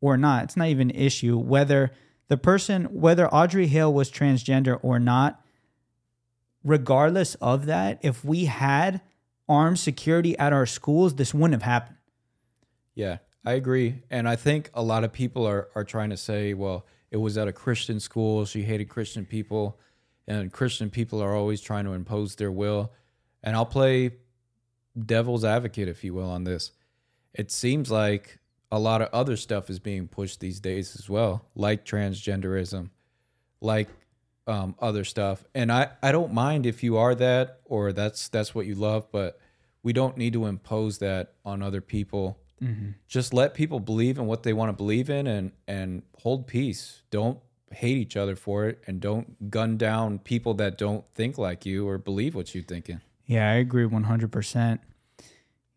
or 0.00 0.16
not. 0.16 0.44
It's 0.44 0.56
not 0.56 0.68
even 0.68 0.90
an 0.90 0.96
issue. 0.96 1.38
Whether 1.38 1.90
the 2.28 2.36
person, 2.36 2.84
whether 2.86 3.28
Audrey 3.28 3.66
Hale 3.66 3.92
was 3.92 4.10
transgender 4.10 4.78
or 4.82 4.98
not, 4.98 5.44
regardless 6.64 7.34
of 7.36 7.66
that, 7.66 7.98
if 8.02 8.24
we 8.24 8.44
had 8.46 9.00
armed 9.48 9.78
security 9.78 10.38
at 10.38 10.52
our 10.52 10.66
schools, 10.66 11.16
this 11.16 11.34
wouldn't 11.34 11.60
have 11.60 11.70
happened. 11.70 11.96
Yeah, 12.94 13.18
I 13.44 13.52
agree. 13.52 14.02
And 14.10 14.28
I 14.28 14.36
think 14.36 14.70
a 14.74 14.82
lot 14.82 15.04
of 15.04 15.12
people 15.12 15.46
are, 15.46 15.68
are 15.74 15.84
trying 15.84 16.10
to 16.10 16.16
say, 16.16 16.54
well, 16.54 16.86
it 17.10 17.16
was 17.16 17.36
at 17.36 17.48
a 17.48 17.52
Christian 17.52 17.98
school. 17.98 18.44
She 18.44 18.62
hated 18.62 18.88
Christian 18.88 19.26
people. 19.26 19.78
And 20.28 20.52
Christian 20.52 20.90
people 20.90 21.20
are 21.22 21.34
always 21.34 21.60
trying 21.60 21.84
to 21.86 21.92
impose 21.92 22.36
their 22.36 22.52
will. 22.52 22.92
And 23.42 23.56
I'll 23.56 23.66
play 23.66 24.12
devil's 24.98 25.44
advocate, 25.44 25.88
if 25.88 26.04
you 26.04 26.14
will, 26.14 26.30
on 26.30 26.44
this. 26.44 26.72
It 27.32 27.50
seems 27.50 27.90
like 27.90 28.38
a 28.72 28.78
lot 28.78 29.02
of 29.02 29.08
other 29.12 29.36
stuff 29.36 29.68
is 29.70 29.78
being 29.78 30.08
pushed 30.08 30.40
these 30.40 30.60
days 30.60 30.96
as 30.96 31.08
well, 31.08 31.44
like 31.54 31.84
transgenderism, 31.84 32.90
like 33.60 33.88
um, 34.46 34.74
other 34.78 35.04
stuff. 35.04 35.44
And 35.54 35.72
I, 35.72 35.90
I 36.02 36.12
don't 36.12 36.32
mind 36.32 36.66
if 36.66 36.82
you 36.82 36.96
are 36.96 37.14
that 37.14 37.60
or 37.64 37.92
that's 37.92 38.28
that's 38.28 38.54
what 38.54 38.66
you 38.66 38.74
love, 38.74 39.10
but 39.10 39.38
we 39.82 39.92
don't 39.92 40.16
need 40.16 40.32
to 40.34 40.46
impose 40.46 40.98
that 40.98 41.34
on 41.44 41.62
other 41.62 41.80
people 41.80 42.38
just 43.08 43.32
let 43.32 43.54
people 43.54 43.80
believe 43.80 44.18
in 44.18 44.26
what 44.26 44.42
they 44.42 44.52
want 44.52 44.68
to 44.68 44.74
believe 44.74 45.08
in 45.08 45.26
and 45.26 45.52
and 45.66 46.02
hold 46.18 46.46
peace 46.46 47.02
don't 47.10 47.38
hate 47.72 47.96
each 47.96 48.16
other 48.16 48.36
for 48.36 48.66
it 48.66 48.82
and 48.86 49.00
don't 49.00 49.50
gun 49.50 49.78
down 49.78 50.18
people 50.18 50.52
that 50.54 50.76
don't 50.76 51.04
think 51.14 51.38
like 51.38 51.64
you 51.64 51.88
or 51.88 51.96
believe 51.96 52.34
what 52.34 52.54
you're 52.54 52.64
thinking 52.64 53.00
Yeah, 53.26 53.48
I 53.48 53.54
agree 53.54 53.84
100%. 53.86 54.80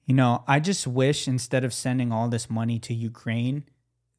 You 0.05 0.15
know, 0.15 0.43
I 0.47 0.59
just 0.59 0.85
wish 0.85 1.27
instead 1.27 1.63
of 1.63 1.73
sending 1.73 2.11
all 2.11 2.27
this 2.27 2.49
money 2.49 2.79
to 2.79 2.93
Ukraine, 2.93 3.63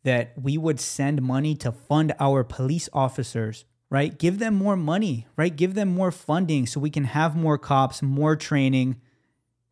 that 0.03 0.33
we 0.40 0.57
would 0.57 0.81
send 0.81 1.23
money 1.23 1.55
to 1.57 1.73
fund 1.73 2.14
our 2.20 2.44
police 2.44 2.88
officers, 2.92 3.64
right? 3.90 4.16
Give 4.18 4.38
them 4.38 4.55
more 4.55 4.77
money, 4.77 5.27
right? 5.37 5.55
Give 5.55 5.75
them 5.75 5.88
more 5.88 6.12
funding 6.12 6.66
so 6.66 6.79
we 6.79 6.90
can 6.90 7.05
have 7.05 7.35
more 7.35 7.59
cops, 7.59 8.03
more 8.03 8.37
training, 8.37 9.01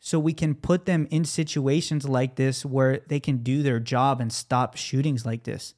so 0.00 0.18
we 0.18 0.32
can 0.32 0.54
put 0.54 0.86
them 0.86 1.06
in 1.10 1.24
situations 1.24 2.08
like 2.08 2.36
this 2.36 2.64
where 2.64 3.00
they 3.06 3.20
can 3.20 3.38
do 3.38 3.62
their 3.62 3.78
job 3.78 4.20
and 4.20 4.32
stop 4.32 4.76
shootings 4.76 5.24
like 5.24 5.44
this. 5.44 5.74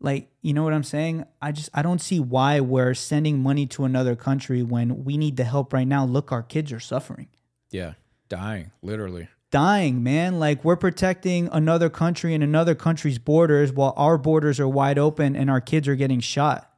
Like, 0.00 0.30
you 0.40 0.54
know 0.54 0.64
what 0.64 0.72
I'm 0.72 0.82
saying? 0.82 1.26
I 1.42 1.52
just 1.52 1.68
I 1.74 1.82
don't 1.82 2.00
see 2.00 2.18
why 2.18 2.60
we're 2.60 2.94
sending 2.94 3.42
money 3.42 3.66
to 3.66 3.84
another 3.84 4.16
country 4.16 4.62
when 4.62 5.04
we 5.04 5.18
need 5.18 5.36
the 5.36 5.44
help 5.44 5.74
right 5.74 5.86
now. 5.86 6.06
Look, 6.06 6.32
our 6.32 6.42
kids 6.42 6.72
are 6.72 6.80
suffering. 6.80 7.28
yeah 7.70 7.92
dying 8.30 8.70
literally 8.80 9.28
Dying, 9.50 10.04
man. 10.04 10.38
Like 10.38 10.64
we're 10.64 10.76
protecting 10.76 11.48
another 11.50 11.90
country 11.90 12.34
and 12.34 12.44
another 12.44 12.76
country's 12.76 13.18
borders 13.18 13.72
while 13.72 13.92
our 13.96 14.16
borders 14.16 14.60
are 14.60 14.68
wide 14.68 14.96
open 14.96 15.34
and 15.34 15.50
our 15.50 15.60
kids 15.60 15.88
are 15.88 15.96
getting 15.96 16.20
shot. 16.20 16.72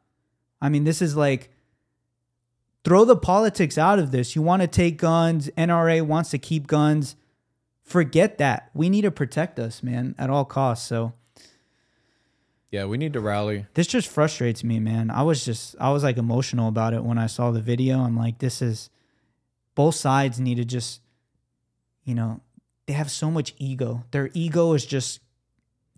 I 0.61 0.71
mean, 0.71 0.85
this 0.85 1.03
is 1.03 1.15
like 1.15 1.51
throw 2.83 3.05
the 3.05 3.17
politics 3.17 3.77
out 3.77 3.99
of 3.99 4.11
this. 4.11 4.35
You 4.35 4.41
want 4.41 4.63
to 4.63 4.69
take 4.69 4.97
guns, 4.97 5.51
NRA 5.59 6.01
wants 6.01 6.31
to 6.31 6.39
keep 6.39 6.67
guns. 6.67 7.15
Forget 7.83 8.39
that. 8.39 8.71
We 8.73 8.89
need 8.89 9.03
to 9.03 9.11
protect 9.11 9.59
us, 9.59 9.83
man, 9.83 10.15
at 10.19 10.31
all 10.31 10.47
costs. 10.47 10.87
So, 10.89 11.13
yeah 12.71 12.87
we 12.87 12.97
need 12.97 13.13
to 13.13 13.21
rally 13.21 13.67
this 13.75 13.87
just 13.87 14.09
frustrates 14.09 14.65
me, 14.65 14.81
man. 14.81 15.11
I 15.11 15.25
was 15.25 15.45
just 15.45 15.77
I 15.79 15.91
was 15.91 16.03
like 16.03 16.17
emotional 16.17 16.69
about 16.69 16.95
it 16.95 17.05
when 17.05 17.19
I 17.19 17.27
saw 17.27 17.51
the 17.51 17.61
video. 17.61 17.99
I'm 17.99 18.17
like, 18.17 18.39
this 18.39 18.63
is 18.63 18.89
both 19.75 19.95
sides 19.95 20.41
need 20.41 20.55
to 20.55 20.65
just, 20.65 21.02
you 22.05 22.15
know, 22.15 22.41
they 22.87 22.93
have 22.95 23.11
so 23.11 23.31
much 23.31 23.55
ego. 23.59 24.05
Their 24.11 24.31
ego 24.35 24.73
is 24.73 24.85
just 24.85 25.21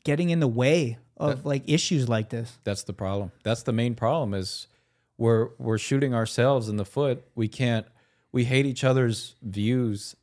getting 0.04 0.30
in 0.30 0.40
the 0.40 0.48
way 0.48 0.98
of 1.16 1.46
like 1.46 1.62
issues 1.66 2.08
like 2.08 2.28
this. 2.30 2.58
that's 2.64 2.82
the 2.82 2.92
problem 2.92 3.30
that's 3.44 3.62
the 3.62 3.72
main 3.72 3.94
problem 3.94 4.34
is 4.34 4.66
we're 5.16 5.50
we're 5.58 5.78
shooting 5.78 6.14
ourselves 6.14 6.68
in 6.68 6.76
the 6.76 6.84
foot. 6.84 7.24
We 7.34 7.48
can't 7.48 7.86
we 8.32 8.44
hate 8.44 8.66
each 8.66 8.82
other's 8.82 9.36
views 9.42 10.16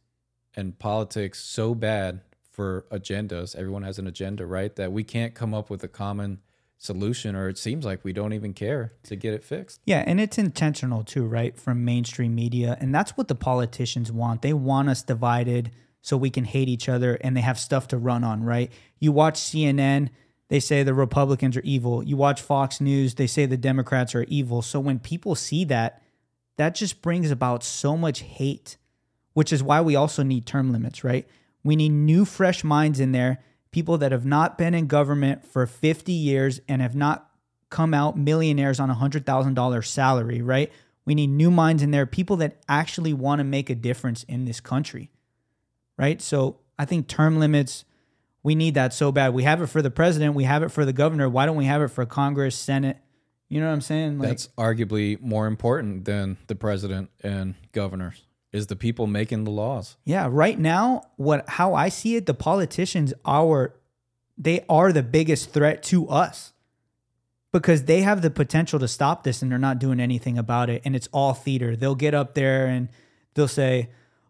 and 0.55 0.77
politics 0.77 1.39
so 1.39 1.73
bad 1.73 2.21
for 2.51 2.85
agendas. 2.91 3.55
Everyone 3.55 3.83
has 3.83 3.99
an 3.99 4.07
agenda, 4.07 4.45
right? 4.45 4.75
That 4.75 4.91
we 4.91 5.03
can't 5.03 5.33
come 5.33 5.53
up 5.53 5.69
with 5.69 5.83
a 5.83 5.87
common 5.87 6.41
solution 6.81 7.35
or 7.35 7.47
it 7.47 7.59
seems 7.59 7.85
like 7.85 8.03
we 8.03 8.11
don't 8.11 8.33
even 8.33 8.53
care 8.53 8.91
to 9.03 9.15
get 9.15 9.35
it 9.35 9.43
fixed. 9.43 9.79
Yeah, 9.85 10.03
and 10.07 10.19
it's 10.19 10.39
intentional 10.39 11.03
too, 11.03 11.27
right? 11.27 11.55
From 11.55 11.85
mainstream 11.85 12.33
media. 12.33 12.75
And 12.81 12.93
that's 12.93 13.15
what 13.15 13.27
the 13.27 13.35
politicians 13.35 14.11
want. 14.11 14.41
They 14.41 14.53
want 14.53 14.89
us 14.89 15.03
divided 15.03 15.71
so 16.01 16.17
we 16.17 16.31
can 16.31 16.43
hate 16.43 16.67
each 16.67 16.89
other 16.89 17.19
and 17.21 17.37
they 17.37 17.41
have 17.41 17.59
stuff 17.59 17.87
to 17.89 17.97
run 17.99 18.23
on, 18.23 18.43
right? 18.43 18.71
You 18.99 19.11
watch 19.11 19.39
CNN, 19.39 20.09
they 20.47 20.59
say 20.59 20.81
the 20.81 20.95
Republicans 20.95 21.55
are 21.55 21.61
evil. 21.61 22.01
You 22.01 22.17
watch 22.17 22.41
Fox 22.41 22.81
News, 22.81 23.13
they 23.13 23.27
say 23.27 23.45
the 23.45 23.57
Democrats 23.57 24.15
are 24.15 24.23
evil. 24.23 24.63
So 24.63 24.79
when 24.79 24.97
people 24.97 25.35
see 25.35 25.63
that, 25.65 26.01
that 26.57 26.73
just 26.73 27.03
brings 27.03 27.29
about 27.29 27.63
so 27.63 27.95
much 27.95 28.21
hate, 28.21 28.77
which 29.33 29.53
is 29.53 29.61
why 29.61 29.81
we 29.81 29.95
also 29.95 30.23
need 30.23 30.47
term 30.47 30.71
limits, 30.71 31.03
right? 31.03 31.27
We 31.63 31.75
need 31.75 31.89
new, 31.89 32.25
fresh 32.25 32.63
minds 32.63 32.99
in 32.99 33.11
there 33.11 33.37
people 33.71 33.97
that 33.99 34.11
have 34.11 34.25
not 34.25 34.57
been 34.57 34.73
in 34.73 34.87
government 34.87 35.45
for 35.45 35.65
50 35.65 36.11
years 36.11 36.59
and 36.67 36.81
have 36.81 36.95
not 36.95 37.29
come 37.69 37.93
out 37.93 38.17
millionaires 38.17 38.79
on 38.79 38.89
a 38.89 38.95
$100,000 38.95 39.85
salary, 39.85 40.41
right? 40.41 40.71
We 41.05 41.15
need 41.15 41.27
new 41.27 41.49
minds 41.49 41.81
in 41.81 41.91
there, 41.91 42.05
people 42.05 42.35
that 42.37 42.57
actually 42.67 43.13
want 43.13 43.39
to 43.39 43.43
make 43.43 43.69
a 43.69 43.75
difference 43.75 44.23
in 44.23 44.45
this 44.45 44.59
country, 44.59 45.09
right? 45.97 46.21
So 46.21 46.59
I 46.77 46.85
think 46.85 47.07
term 47.07 47.39
limits, 47.39 47.85
we 48.43 48.55
need 48.55 48.73
that 48.75 48.93
so 48.93 49.11
bad. 49.11 49.33
We 49.33 49.43
have 49.43 49.61
it 49.61 49.67
for 49.67 49.81
the 49.81 49.89
president, 49.89 50.35
we 50.35 50.43
have 50.43 50.63
it 50.63 50.69
for 50.69 50.85
the 50.85 50.93
governor. 50.93 51.29
Why 51.29 51.45
don't 51.45 51.55
we 51.55 51.65
have 51.65 51.81
it 51.81 51.87
for 51.87 52.05
Congress, 52.05 52.55
Senate? 52.55 52.97
You 53.47 53.61
know 53.61 53.67
what 53.67 53.73
I'm 53.73 53.81
saying? 53.81 54.19
Like, 54.19 54.29
That's 54.29 54.47
arguably 54.57 55.19
more 55.19 55.47
important 55.47 56.05
than 56.05 56.37
the 56.47 56.55
president 56.55 57.09
and 57.23 57.55
governors 57.71 58.21
is 58.51 58.67
the 58.67 58.75
people 58.75 59.07
making 59.07 59.43
the 59.43 59.51
laws. 59.51 59.97
Yeah, 60.03 60.27
right 60.29 60.59
now, 60.59 61.03
what 61.15 61.47
how 61.49 61.73
I 61.73 61.89
see 61.89 62.15
it, 62.15 62.25
the 62.25 62.33
politicians 62.33 63.13
are 63.23 63.75
they 64.37 64.65
are 64.67 64.91
the 64.91 65.03
biggest 65.03 65.51
threat 65.51 65.83
to 65.83 66.07
us 66.09 66.53
because 67.53 67.83
they 67.83 68.01
have 68.01 68.21
the 68.21 68.29
potential 68.29 68.79
to 68.79 68.87
stop 68.87 69.23
this 69.23 69.41
and 69.41 69.51
they're 69.51 69.59
not 69.59 69.79
doing 69.79 69.99
anything 69.99 70.37
about 70.37 70.69
it 70.69 70.81
and 70.83 70.95
it's 70.95 71.07
all 71.11 71.33
theater. 71.33 71.75
They'll 71.75 71.95
get 71.95 72.13
up 72.13 72.33
there 72.33 72.65
and 72.65 72.89
they'll 73.35 73.47
say, 73.47 73.89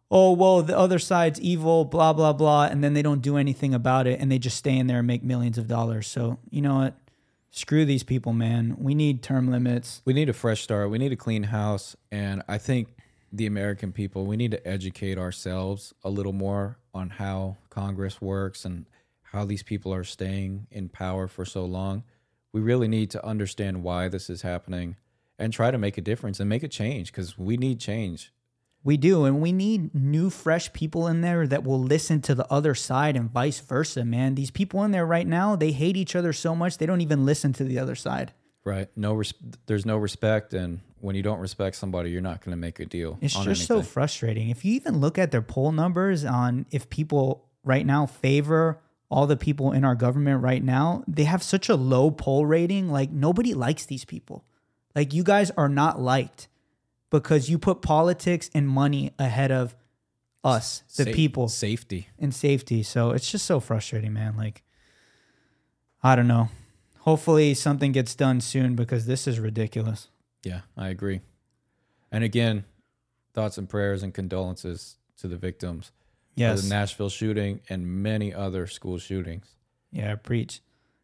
"Oh, 0.10 0.34
well, 0.34 0.62
the 0.62 0.78
other 0.78 1.00
side's 1.00 1.40
evil, 1.40 1.86
blah 1.86 2.14
blah 2.14 2.34
blah," 2.34 2.66
and 2.66 2.84
then 2.84 2.94
they 2.94 3.02
don't 3.02 3.22
do 3.22 3.38
anything 3.38 3.74
about 3.74 4.06
it 4.06 4.20
and 4.20 4.32
they 4.32 4.40
just 4.40 4.58
stay 4.58 4.78
in 4.78 4.88
there 4.88 5.00
and 5.00 5.08
make 5.08 5.24
millions 5.24 5.58
of 5.58 5.68
dollars. 5.68 6.08
So, 6.08 6.38
you 6.50 6.62
know 6.62 6.76
what? 6.76 6.96
Screw 7.54 7.84
these 7.86 8.04
people, 8.04 8.32
man. 8.32 8.78
We 8.80 8.96
need 8.96 9.22
term 9.22 9.52
limits. 9.52 10.02
We 10.06 10.14
need 10.14 10.30
a 10.30 10.34
fresh 10.34 10.62
start. 10.62 10.90
We 10.90 11.00
need 11.00 11.12
a 11.12 11.18
clean 11.18 11.44
house, 11.44 11.98
and 12.12 12.44
I 12.48 12.60
think 12.60 12.88
the 13.32 13.46
American 13.46 13.92
people, 13.92 14.26
we 14.26 14.38
need 14.38 14.52
to 14.52 14.68
educate 14.68 15.18
ourselves 15.18 15.94
a 16.04 16.10
little 16.10 16.34
more 16.34 16.78
on 16.94 17.12
how 17.12 17.58
Congress 17.70 18.22
works 18.22 18.66
and 18.66 18.86
how 19.22 19.46
these 19.46 19.64
people 19.64 19.94
are 19.94 20.04
staying 20.04 20.68
in 20.70 20.90
power 20.90 21.28
for 21.28 21.46
so 21.46 21.64
long. 21.64 22.04
We 22.52 22.60
really 22.60 22.90
need 22.90 23.10
to 23.12 23.26
understand 23.26 23.84
why 23.84 24.10
this 24.10 24.30
is 24.30 24.42
happening 24.42 24.98
and 25.40 25.54
try 25.54 25.72
to 25.72 25.78
make 25.78 25.98
a 25.98 26.02
difference 26.02 26.40
and 26.40 26.50
make 26.50 26.64
a 26.64 26.68
change 26.68 27.12
because 27.12 27.38
we 27.38 27.56
need 27.56 27.80
change. 27.80 28.34
We 28.84 28.98
do. 28.98 29.26
And 29.26 29.42
we 29.42 29.52
need 29.52 29.94
new, 29.94 30.30
fresh 30.30 30.74
people 30.74 31.08
in 31.08 31.22
there 31.22 31.48
that 31.48 31.64
will 31.64 31.82
listen 31.82 32.22
to 32.22 32.36
the 32.36 32.52
other 32.52 32.76
side 32.76 33.16
and 33.16 33.32
vice 33.32 33.60
versa, 33.60 34.04
man. 34.04 34.36
These 34.36 34.52
people 34.52 34.84
in 34.84 34.92
there 34.92 35.06
right 35.06 35.28
now, 35.28 35.56
they 35.56 35.72
hate 35.72 35.96
each 35.96 36.16
other 36.16 36.34
so 36.34 36.56
much, 36.56 36.78
they 36.78 36.86
don't 36.86 37.02
even 37.02 37.26
listen 37.26 37.54
to 37.54 37.64
the 37.64 37.80
other 37.80 37.96
side. 37.96 38.34
Right. 38.64 38.90
No, 38.96 39.14
res- 39.14 39.34
there's 39.66 39.86
no 39.86 39.98
respect, 39.98 40.54
and 40.54 40.82
when 41.00 41.16
you 41.16 41.24
don't 41.24 41.40
respect 41.40 41.76
somebody, 41.76 42.12
you're 42.12 42.22
not 42.22 42.42
going 42.46 42.52
to 42.52 42.58
make 42.58 42.80
a 42.80 42.86
deal. 42.86 43.18
It's 43.22 43.34
just 43.34 43.48
anything. 43.48 43.66
so 43.66 43.82
frustrating. 43.82 44.50
If 44.50 44.64
you 44.64 44.74
even 44.74 45.00
look 45.00 45.18
at 45.18 45.32
their 45.32 45.42
poll 45.42 45.72
numbers 45.72 46.24
on 46.24 46.68
if 46.70 46.90
people 46.90 47.48
right 47.64 47.86
now 47.86 48.06
favor 48.06 48.80
all 49.10 49.28
the 49.28 49.36
people 49.36 49.72
in 49.72 49.84
our 49.84 49.96
government 49.96 50.42
right 50.42 50.64
now, 50.64 51.04
they 51.08 51.24
have 51.24 51.42
such 51.42 51.70
a 51.70 51.76
low 51.76 52.12
poll 52.12 52.46
rating. 52.46 52.90
Like 52.90 53.12
nobody 53.12 53.54
likes 53.54 53.86
these 53.86 54.06
people. 54.06 54.46
Like 54.96 55.14
you 55.14 55.24
guys 55.24 55.52
are 55.52 55.70
not 55.70 56.00
liked 56.00 56.48
because 57.10 57.50
you 57.50 57.58
put 57.58 57.82
politics 57.82 58.50
and 58.54 58.70
money 58.70 59.12
ahead 59.18 59.52
of 59.52 59.76
us, 60.44 60.84
the 60.98 61.06
Sa- 61.06 61.12
people, 61.12 61.48
safety 61.50 62.10
and 62.20 62.34
safety. 62.34 62.84
So 62.84 63.12
it's 63.12 63.30
just 63.30 63.46
so 63.46 63.60
frustrating, 63.60 64.14
man. 64.14 64.38
Like 64.38 64.64
I 66.04 66.16
don't 66.16 66.28
know 66.28 66.50
hopefully 67.02 67.54
something 67.54 67.92
gets 67.92 68.16
done 68.16 68.42
soon 68.42 68.76
because 68.76 69.06
this 69.06 69.28
is 69.28 69.40
ridiculous. 69.40 70.10
Yeah, 70.44 70.62
I 70.78 70.90
agree. 70.90 71.22
And 72.12 72.24
again, 72.24 72.66
thoughts 73.34 73.58
and 73.58 73.70
prayers 73.70 74.04
and 74.04 74.14
condolences 74.14 74.98
to 75.18 75.28
the 75.28 75.38
victims 75.38 75.92
yes. 76.36 76.58
of 76.60 76.64
the 76.64 76.70
Nashville 76.74 77.10
shooting 77.10 77.62
and 77.70 77.86
many 77.86 78.34
other 78.34 78.68
school 78.68 78.98
shootings. 78.98 79.56
Yeah, 79.92 80.16
preach. 80.16 80.62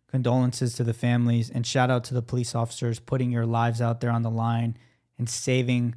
Condolences 0.08 0.74
to 0.76 0.84
the 0.84 0.94
families 0.94 1.50
and 1.50 1.66
shout 1.66 1.92
out 1.92 2.04
to 2.06 2.14
the 2.14 2.22
police 2.22 2.56
officers 2.56 3.00
putting 3.00 3.32
your 3.32 3.46
lives 3.46 3.82
out 3.82 4.00
there 4.02 4.12
on 4.12 4.22
the 4.22 4.30
line 4.30 4.78
and 5.18 5.30
saving, 5.30 5.96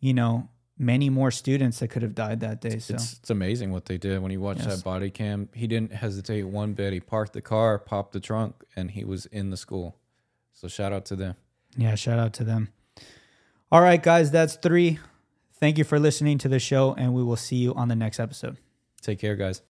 you 0.00 0.12
know, 0.12 0.48
many 0.78 1.08
more 1.08 1.30
students 1.30 1.78
that 1.80 1.88
could 1.88 2.02
have 2.02 2.14
died 2.14 2.40
that 2.40 2.60
day. 2.60 2.78
So 2.78 2.94
it's, 2.94 3.14
it's 3.14 3.30
amazing 3.30 3.72
what 3.72 3.86
they 3.86 3.98
did 3.98 4.20
when 4.20 4.30
you 4.30 4.40
watch 4.40 4.58
yes. 4.58 4.66
that 4.66 4.84
body 4.84 5.10
cam. 5.10 5.48
He 5.54 5.66
didn't 5.66 5.92
hesitate 5.92 6.44
one 6.44 6.74
bit. 6.74 6.92
He 6.92 7.00
parked 7.00 7.32
the 7.32 7.40
car, 7.40 7.78
popped 7.78 8.12
the 8.12 8.20
trunk, 8.20 8.64
and 8.74 8.90
he 8.90 9.04
was 9.04 9.26
in 9.26 9.50
the 9.50 9.56
school. 9.56 9.96
So 10.52 10.68
shout 10.68 10.92
out 10.92 11.04
to 11.06 11.16
them. 11.16 11.36
Yeah, 11.76 11.94
shout 11.94 12.18
out 12.18 12.32
to 12.34 12.44
them. 12.44 12.68
All 13.70 13.80
right, 13.80 14.02
guys, 14.02 14.30
that's 14.30 14.56
three. 14.56 14.98
Thank 15.58 15.78
you 15.78 15.84
for 15.84 15.98
listening 15.98 16.38
to 16.38 16.48
the 16.48 16.58
show, 16.58 16.94
and 16.94 17.14
we 17.14 17.22
will 17.22 17.36
see 17.36 17.56
you 17.56 17.74
on 17.74 17.88
the 17.88 17.96
next 17.96 18.20
episode. 18.20 18.58
Take 19.02 19.18
care, 19.18 19.36
guys. 19.36 19.62